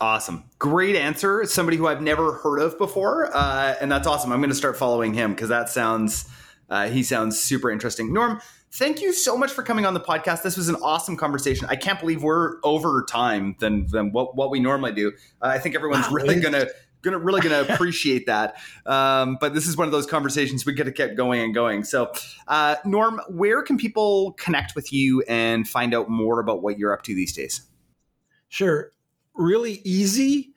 Awesome. 0.00 0.44
Great 0.60 0.94
answer. 0.96 1.44
Somebody 1.44 1.76
who 1.76 1.88
I've 1.88 2.02
never 2.02 2.32
heard 2.34 2.60
of 2.60 2.78
before. 2.78 3.34
Uh, 3.34 3.74
and 3.80 3.90
that's 3.90 4.06
awesome. 4.06 4.32
I'm 4.32 4.38
going 4.38 4.50
to 4.50 4.56
start 4.56 4.76
following 4.76 5.12
him 5.12 5.32
because 5.32 5.48
that 5.48 5.68
sounds, 5.68 6.28
uh, 6.70 6.86
he 6.88 7.02
sounds 7.02 7.36
super 7.40 7.68
interesting. 7.68 8.12
Norm, 8.12 8.40
thank 8.72 9.00
you 9.00 9.12
so 9.12 9.36
much 9.36 9.50
for 9.52 9.62
coming 9.62 9.86
on 9.86 9.94
the 9.94 10.00
podcast. 10.00 10.42
This 10.42 10.56
was 10.56 10.68
an 10.68 10.76
awesome 10.76 11.16
conversation. 11.16 11.66
I 11.70 11.76
can't 11.76 12.00
believe 12.00 12.22
we're 12.22 12.56
over 12.62 13.04
time 13.08 13.56
than, 13.60 13.86
than 13.88 14.12
what, 14.12 14.36
what 14.36 14.50
we 14.50 14.60
normally 14.60 14.92
do. 14.92 15.12
Uh, 15.42 15.48
I 15.48 15.58
think 15.58 15.74
everyone's 15.74 16.06
Wow, 16.06 16.14
really 16.14 16.40
going 16.40 16.54
to, 16.54 16.68
Gonna 17.00 17.18
really 17.18 17.40
gonna 17.40 17.60
appreciate 17.60 18.26
that, 18.26 18.56
um, 18.84 19.38
but 19.40 19.54
this 19.54 19.68
is 19.68 19.76
one 19.76 19.86
of 19.86 19.92
those 19.92 20.04
conversations 20.04 20.66
we 20.66 20.74
could 20.74 20.86
have 20.86 20.96
kept 20.96 21.14
going 21.14 21.40
and 21.40 21.54
going. 21.54 21.84
So, 21.84 22.10
uh, 22.48 22.74
Norm, 22.84 23.20
where 23.28 23.62
can 23.62 23.76
people 23.76 24.32
connect 24.32 24.74
with 24.74 24.92
you 24.92 25.22
and 25.28 25.68
find 25.68 25.94
out 25.94 26.08
more 26.08 26.40
about 26.40 26.60
what 26.60 26.76
you're 26.76 26.92
up 26.92 27.04
to 27.04 27.14
these 27.14 27.32
days? 27.32 27.62
Sure. 28.48 28.90
Really 29.34 29.80
easy. 29.84 30.54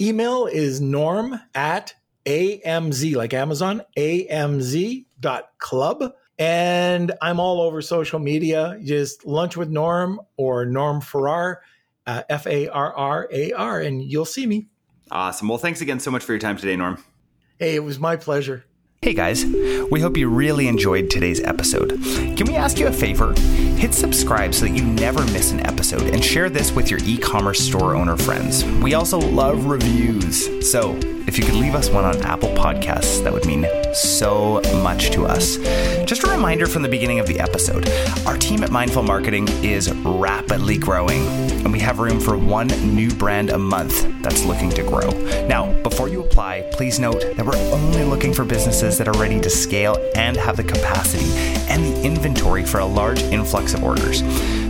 Email 0.00 0.46
is 0.46 0.80
norm 0.80 1.40
at 1.54 1.94
AMZ, 2.26 3.14
like 3.14 3.32
Amazon, 3.32 3.82
AMZ 3.96 5.06
dot 5.20 5.50
club. 5.58 6.12
And 6.38 7.12
I'm 7.22 7.38
all 7.38 7.60
over 7.60 7.80
social 7.80 8.18
media. 8.18 8.78
Just 8.82 9.24
lunch 9.24 9.56
with 9.56 9.68
Norm 9.68 10.20
or 10.36 10.66
Norm 10.66 11.00
Farrar, 11.00 11.62
uh, 12.06 12.22
F 12.28 12.46
A 12.46 12.68
R 12.68 12.92
R 12.94 13.28
A 13.32 13.52
R, 13.52 13.80
and 13.80 14.02
you'll 14.02 14.24
see 14.24 14.46
me. 14.46 14.66
Awesome. 15.10 15.48
Well, 15.48 15.58
thanks 15.58 15.80
again 15.80 16.00
so 16.00 16.10
much 16.10 16.24
for 16.24 16.32
your 16.32 16.40
time 16.40 16.56
today, 16.56 16.76
Norm. 16.76 17.02
Hey, 17.58 17.76
it 17.76 17.84
was 17.84 17.98
my 17.98 18.16
pleasure. 18.16 18.64
Hey 19.04 19.12
guys, 19.12 19.44
we 19.90 20.00
hope 20.00 20.16
you 20.16 20.30
really 20.30 20.66
enjoyed 20.66 21.10
today's 21.10 21.38
episode. 21.38 21.90
Can 22.38 22.46
we 22.46 22.56
ask 22.56 22.78
you 22.78 22.86
a 22.86 22.90
favor? 22.90 23.34
Hit 23.76 23.92
subscribe 23.92 24.54
so 24.54 24.64
that 24.64 24.74
you 24.74 24.82
never 24.82 25.20
miss 25.26 25.52
an 25.52 25.60
episode 25.66 26.14
and 26.14 26.24
share 26.24 26.48
this 26.48 26.72
with 26.72 26.90
your 26.90 27.00
e 27.04 27.18
commerce 27.18 27.60
store 27.60 27.94
owner 27.94 28.16
friends. 28.16 28.64
We 28.64 28.94
also 28.94 29.18
love 29.18 29.66
reviews. 29.66 30.48
So 30.70 30.98
if 31.26 31.36
you 31.36 31.44
could 31.44 31.54
leave 31.54 31.74
us 31.74 31.90
one 31.90 32.06
on 32.06 32.16
Apple 32.22 32.48
Podcasts, 32.50 33.22
that 33.24 33.32
would 33.32 33.44
mean 33.44 33.66
so 33.92 34.62
much 34.82 35.10
to 35.10 35.26
us. 35.26 35.58
Just 36.06 36.24
a 36.24 36.30
reminder 36.30 36.66
from 36.66 36.82
the 36.82 36.88
beginning 36.88 37.20
of 37.20 37.26
the 37.26 37.40
episode 37.40 37.86
our 38.26 38.38
team 38.38 38.62
at 38.62 38.70
Mindful 38.70 39.02
Marketing 39.02 39.46
is 39.62 39.92
rapidly 39.92 40.78
growing, 40.78 41.26
and 41.62 41.72
we 41.72 41.78
have 41.80 41.98
room 41.98 42.20
for 42.20 42.38
one 42.38 42.68
new 42.68 43.10
brand 43.10 43.50
a 43.50 43.58
month 43.58 44.06
that's 44.22 44.44
looking 44.44 44.70
to 44.70 44.82
grow. 44.82 45.10
Now, 45.46 45.72
before 45.82 46.08
you 46.08 46.22
apply, 46.22 46.68
please 46.72 46.98
note 46.98 47.20
that 47.36 47.44
we're 47.44 47.56
only 47.72 48.04
looking 48.04 48.32
for 48.32 48.44
businesses 48.44 48.93
that 48.98 49.08
are 49.08 49.18
ready 49.18 49.40
to 49.40 49.50
scale 49.50 49.96
and 50.14 50.36
have 50.36 50.56
the 50.56 50.64
capacity 50.64 51.30
and 51.68 51.84
the 51.84 52.02
inventory 52.04 52.64
for 52.64 52.78
a 52.78 52.86
large 52.86 53.22
influx 53.22 53.74
of 53.74 53.82
orders. 53.82 54.22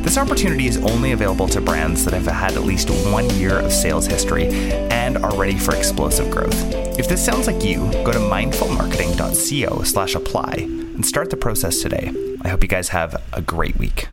This 0.03 0.18
opportunity 0.18 0.66
is 0.66 0.77
only 0.79 1.12
available 1.12 1.49
to 1.49 1.61
brands 1.61 2.05
that 2.05 2.14
have 2.14 2.27
had 2.27 2.53
at 2.53 2.62
least 2.62 2.91
one 3.11 3.29
year 3.31 3.59
of 3.59 3.72
sales 3.72 4.07
history 4.07 4.49
and 4.91 5.16
are 5.18 5.35
ready 5.37 5.59
for 5.59 5.75
explosive 5.75 6.31
growth. 6.31 6.55
If 6.99 7.09
this 7.09 7.25
sounds 7.25 7.47
like 7.47 7.64
you, 7.64 7.79
go 8.05 8.12
to 8.12 8.18
mindfulmarketing.co 8.18 9.83
slash 9.83 10.14
apply 10.14 10.55
and 10.59 11.05
start 11.05 11.31
the 11.31 11.37
process 11.37 11.81
today. 11.81 12.12
I 12.43 12.49
hope 12.49 12.62
you 12.62 12.68
guys 12.68 12.89
have 12.91 13.22
a 13.33 13.41
great 13.41 13.77
week. 13.79 14.09